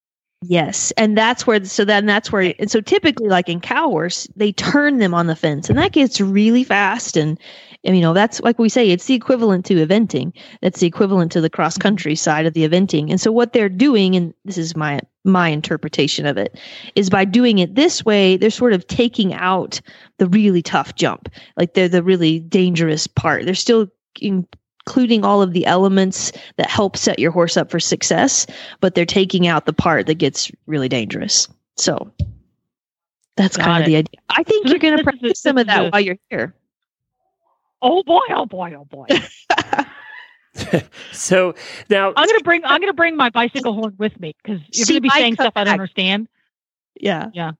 [0.42, 4.26] Yes, and that's where so then that's where and so typically like in cow horse
[4.36, 7.38] they turn them on the fence and that gets really fast and,
[7.84, 10.32] and you know that's like we say it's the equivalent to eventing.
[10.62, 12.18] That's the equivalent to the cross country mm-hmm.
[12.24, 13.10] side of the eventing.
[13.10, 16.58] And so what they're doing and this is my my interpretation of it
[16.94, 19.78] is by doing it this way they're sort of taking out
[20.16, 21.28] the really tough jump.
[21.58, 23.44] Like they're the really dangerous part.
[23.44, 23.88] They're still
[24.18, 24.46] in,
[24.90, 28.44] including all of the elements that help set your horse up for success,
[28.80, 31.46] but they're taking out the part that gets really dangerous.
[31.76, 32.10] So
[33.36, 34.20] that's Got kind of the idea.
[34.30, 36.54] I think you're going to is practice some of that while you're here.
[37.82, 38.20] Oh boy!
[38.30, 38.74] Oh boy!
[38.76, 39.06] Oh boy!
[41.12, 41.54] So
[41.88, 45.00] now I'm gonna bring I'm gonna bring my bicycle horn with me because you're gonna
[45.00, 45.72] be saying stuff I don't comeback.
[45.72, 46.28] understand.
[47.00, 47.30] Yeah.
[47.32, 47.52] Yeah.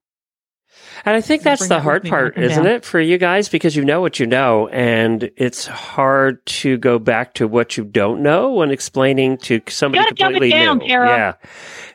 [1.05, 2.73] And I think that's the hard me when I part, isn't down.
[2.73, 3.49] it, for you guys?
[3.49, 7.83] Because you know what you know, and it's hard to go back to what you
[7.83, 10.87] don't know when explaining to somebody gotta dumb it completely down, new.
[10.87, 11.07] Tara.
[11.09, 11.33] Yeah,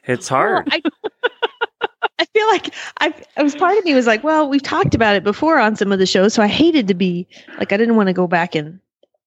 [0.05, 0.69] it's hard.
[0.71, 0.83] I,
[2.19, 5.17] I feel like I, I was part of me was like, well, we've talked about
[5.17, 7.27] it before on some of the shows, so I hated to be
[7.59, 8.81] like, I didn't want to go back and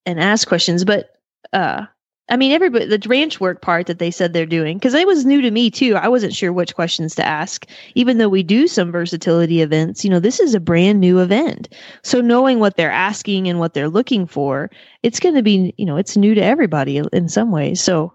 [0.06, 1.16] and ask questions, but
[1.54, 1.86] uh,
[2.30, 5.26] I mean, everybody, the ranch work part that they said they're doing, because it was
[5.26, 5.96] new to me too.
[5.96, 7.66] I wasn't sure which questions to ask,
[7.96, 10.04] even though we do some versatility events.
[10.04, 11.70] You know, this is a brand new event,
[12.04, 14.70] so knowing what they're asking and what they're looking for,
[15.04, 17.82] it's going to be, you know, it's new to everybody in some ways.
[17.82, 18.14] So,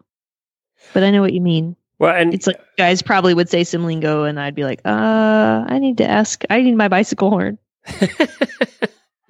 [0.92, 1.76] but I know what you mean.
[1.98, 5.64] Well, and It's like guys probably would say some lingo, and I'd be like, uh,
[5.66, 6.44] I need to ask.
[6.50, 7.58] I need my bicycle horn.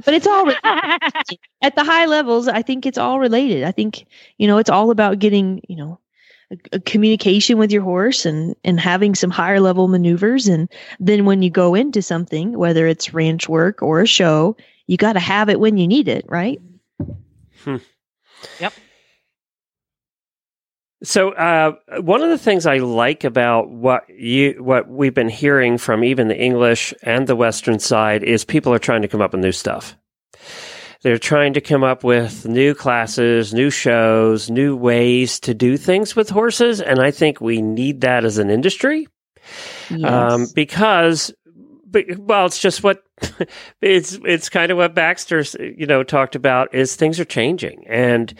[0.05, 0.51] but it's all
[1.63, 2.49] at the high levels.
[2.49, 3.65] I think it's all related.
[3.65, 4.07] I think
[4.39, 6.01] you know it's all about getting you know
[6.51, 10.47] a, a communication with your horse and and having some higher level maneuvers.
[10.49, 10.69] And
[11.01, 14.57] then when you go into something, whether it's ranch work or a show,
[14.87, 16.61] you got to have it when you need it, right?
[17.65, 17.77] Hmm.
[18.61, 18.73] Yep.
[21.05, 25.79] So uh, one of the things I like about what you what we've been hearing
[25.79, 29.33] from even the English and the Western side is people are trying to come up
[29.33, 29.97] with new stuff.
[31.03, 36.17] They're trying to come up with new classes, new shows, new ways to do things
[36.17, 39.07] with horses, and I think we need that as an industry
[39.91, 40.33] Yes.
[40.33, 41.35] um, because
[41.95, 43.05] but well, it's just what
[43.81, 48.35] it's it's kind of what Baxter's you know talked about is things are changing, and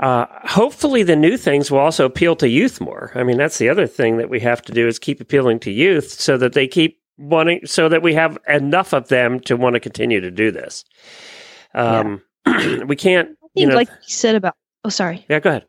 [0.00, 3.12] uh, hopefully the new things will also appeal to youth more.
[3.14, 5.70] I mean, that's the other thing that we have to do is keep appealing to
[5.70, 9.74] youth so that they keep wanting, so that we have enough of them to want
[9.74, 10.84] to continue to do this.
[11.72, 12.20] Um,
[12.86, 13.76] we can't, you know.
[13.76, 14.56] like you said about.
[14.84, 15.24] Oh, sorry.
[15.30, 15.66] yeah, go ahead.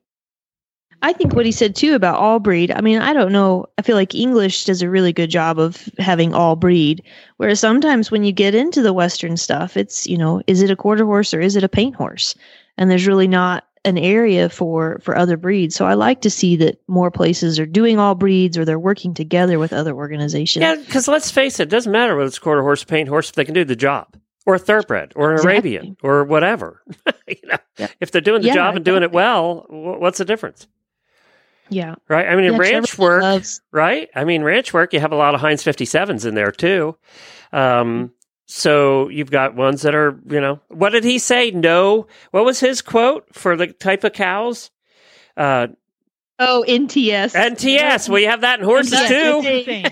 [1.02, 2.72] I think what he said too about all breed.
[2.72, 3.68] I mean, I don't know.
[3.78, 7.04] I feel like English does a really good job of having all breed.
[7.38, 10.76] Whereas sometimes when you get into the Western stuff, it's, you know, is it a
[10.76, 12.36] quarter horse or is it a paint horse?
[12.78, 15.74] And there's really not an area for for other breeds.
[15.76, 19.14] So I like to see that more places are doing all breeds or they're working
[19.14, 20.62] together with other organizations.
[20.62, 23.36] Yeah, because let's face it, it doesn't matter whether it's quarter horse, paint horse, if
[23.36, 25.76] they can do the job, or a thoroughbred, or an Exactly.
[25.78, 26.84] Arabian, or whatever.
[27.28, 30.68] you know, if they're doing the Yeah, job and doing it well, what's the difference?
[31.70, 31.96] Yeah.
[32.08, 32.28] Right?
[32.28, 34.10] I mean, in Yeah, Trevor ranch work, loves- right?
[34.16, 36.96] I mean, ranch work, you have a lot of Heinz 57s in there too.
[37.54, 38.12] Um,
[38.46, 41.52] so you've got ones that are, you know, what did he say?
[41.52, 42.08] No.
[42.32, 44.72] What was his quote for the type of cows?
[45.38, 45.68] Uh,
[46.42, 47.34] Oh, NTS.
[47.36, 48.08] NTS.
[48.08, 49.86] Well, you have that in horses too, that's the thing.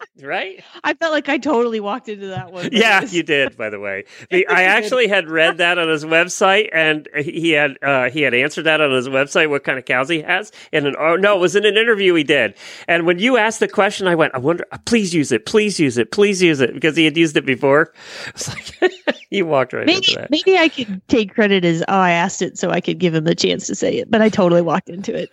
[0.22, 0.62] right?
[0.84, 2.68] I felt like I totally walked into that one.
[2.72, 3.56] Yeah, you did.
[3.56, 7.76] By the way, the, I actually had read that on his website, and he had
[7.82, 10.52] uh, he had answered that on his website what kind of cows he has.
[10.72, 12.54] In an oh no, it was in an interview he did.
[12.88, 15.98] And when you asked the question, I went, I wonder, please use it, please use
[15.98, 17.92] it, please use it, because he had used it before.
[18.28, 18.92] It's like
[19.30, 20.30] you walked right Maybe into that.
[20.30, 23.24] maybe I could take credit as oh I asked it so I could give him
[23.24, 25.30] the chance to say it, but I totally walked into it.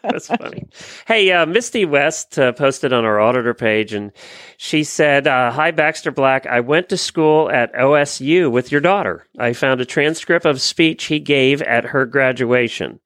[0.02, 0.66] That's funny.
[1.06, 4.12] Hey, uh, Misty West uh, posted on our auditor page, and
[4.56, 6.46] she said, uh, "Hi, Baxter Black.
[6.46, 9.26] I went to school at OSU with your daughter.
[9.38, 13.00] I found a transcript of speech he gave at her graduation.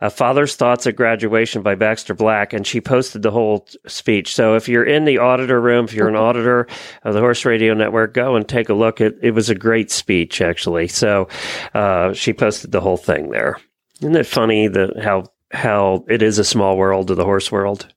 [0.00, 4.34] A Father's Thoughts at Graduation by Baxter Black, and she posted the whole speech.
[4.34, 6.68] So if you're in the auditor room, if you're an auditor
[7.02, 9.00] of the Horse Radio Network, go and take a look.
[9.00, 10.86] It it was a great speech, actually.
[10.86, 11.28] So
[11.74, 13.56] uh, she posted the whole thing there.
[14.00, 17.92] Isn't it funny that how how it is a small world to the horse world?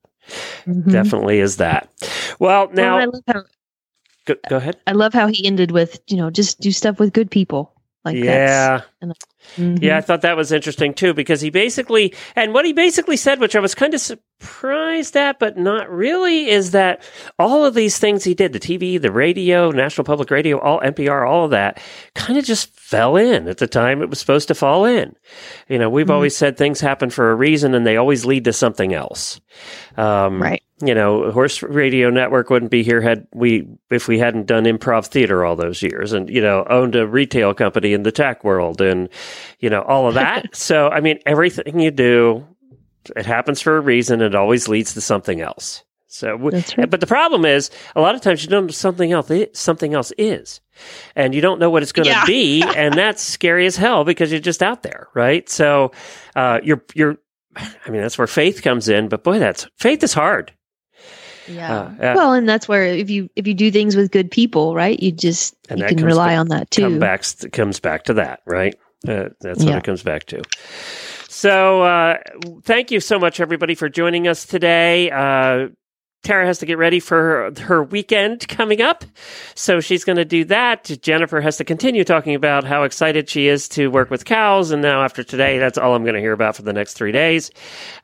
[0.65, 0.91] Mm-hmm.
[0.91, 1.89] Definitely is that.
[2.39, 3.43] Well, now Well, I love how
[4.25, 4.77] go, go ahead.
[4.87, 7.73] I love how he ended with you know just do stuff with good people
[8.05, 8.81] like yeah.
[9.01, 13.17] And, Yeah, I thought that was interesting too because he basically, and what he basically
[13.17, 17.03] said, which I was kind of surprised at, but not really, is that
[17.39, 21.27] all of these things he did the TV, the radio, National Public Radio, all NPR,
[21.27, 21.81] all of that
[22.13, 25.15] kind of just fell in at the time it was supposed to fall in.
[25.67, 28.53] You know, we've always said things happen for a reason and they always lead to
[28.53, 29.39] something else.
[29.97, 30.63] Um, Right.
[30.83, 35.05] You know, Horse Radio Network wouldn't be here had we if we hadn't done improv
[35.05, 38.81] theater all those years, and you know, owned a retail company in the tech world,
[38.91, 39.09] and
[39.59, 40.55] you know, all of that.
[40.55, 42.45] so, I mean, everything you do,
[43.15, 44.21] it happens for a reason.
[44.21, 45.83] It always leads to something else.
[46.07, 49.31] So, w- but the problem is, a lot of times you don't know something else.
[49.53, 50.59] Something else is,
[51.15, 52.25] and you don't know what it's going to Yeah.
[52.25, 55.47] be, and that's scary as hell because you're just out there, right?
[55.49, 55.93] So,
[56.35, 57.17] uh, you're you're.
[57.55, 59.07] I mean, that's where faith comes in.
[59.07, 60.51] But boy, that's faith is hard.
[61.47, 61.71] Yeah.
[61.99, 64.99] Uh, well, and that's where if you if you do things with good people, right,
[64.99, 66.81] you just and you can rely back- on that too.
[66.83, 68.75] Come back, comes back to that, right?
[69.07, 69.77] Uh, that's what Yeah.
[69.77, 70.41] it comes back to.
[71.27, 72.17] So, uh,
[72.63, 75.09] thank you so much, everybody, for joining us today.
[75.09, 75.69] Uh,
[76.23, 79.03] Tara has to get ready for her, her weekend coming up.
[79.55, 80.83] So she's going to do that.
[81.01, 84.71] Jennifer has to continue talking about how excited she is to work with cows.
[84.71, 87.11] And now after today, that's all I'm going to hear about for the next three
[87.11, 87.49] days.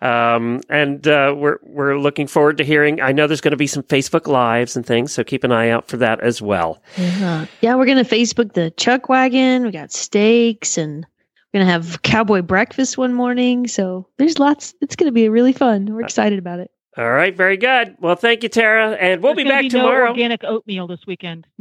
[0.02, 3.02] Um, and uh, we're, we're looking forward to hearing.
[3.02, 5.12] I know there's going to be some Facebook Lives and things.
[5.12, 6.82] So keep an eye out for that as well.
[6.98, 7.46] Yeah.
[7.62, 9.64] yeah, we're gonna Facebook the Chuck Wagon.
[9.64, 11.06] We got steaks, and
[11.54, 13.68] we're gonna have cowboy breakfast one morning.
[13.68, 14.74] So there's lots.
[14.82, 15.86] It's gonna be really fun.
[15.86, 16.72] We're excited about it.
[16.98, 17.96] All right, very good.
[18.00, 20.10] Well, thank you, Tara, and we'll There's be gonna back no tomorrow.
[20.10, 21.46] organic oatmeal this weekend.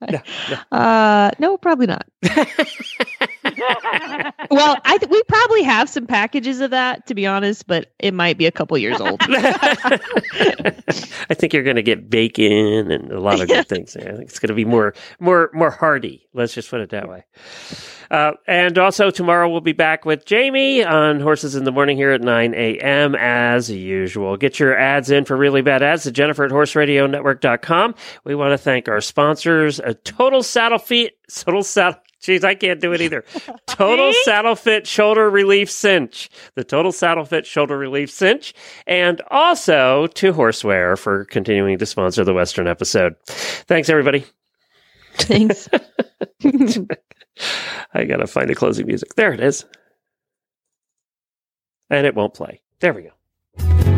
[0.70, 2.06] Uh, no, probably not.
[2.22, 2.46] well,
[4.84, 8.38] I th- we probably have some packages of that, to be honest, but it might
[8.38, 9.20] be a couple years old.
[9.20, 9.98] I
[11.32, 13.96] think you're going to get bacon and a lot of good things.
[13.96, 16.28] I think it's going to be more, more, more hearty.
[16.32, 17.24] Let's just put it that way.
[18.10, 22.12] Uh, and also tomorrow we'll be back with Jamie on Horses in the Morning here
[22.12, 23.14] at 9 a.m.
[23.14, 24.36] as usual.
[24.36, 27.94] Get your ads in for really bad ads at Jennifer at horseradionetwork.com.
[28.24, 32.00] We want to thank our sponsors, a Total Saddle Feet, Total Saddle.
[32.20, 33.24] Jeez, I can't do it either.
[33.68, 36.28] Total Saddle Fit Shoulder Relief Cinch.
[36.56, 38.54] The Total Saddle Fit Shoulder Relief Cinch.
[38.88, 43.14] And also to Horseware for continuing to sponsor the Western episode.
[43.26, 44.24] Thanks, everybody.
[45.14, 45.68] Thanks.
[47.94, 49.14] I got to find the closing music.
[49.14, 49.64] There it is.
[51.90, 52.60] And it won't play.
[52.80, 53.97] There we go.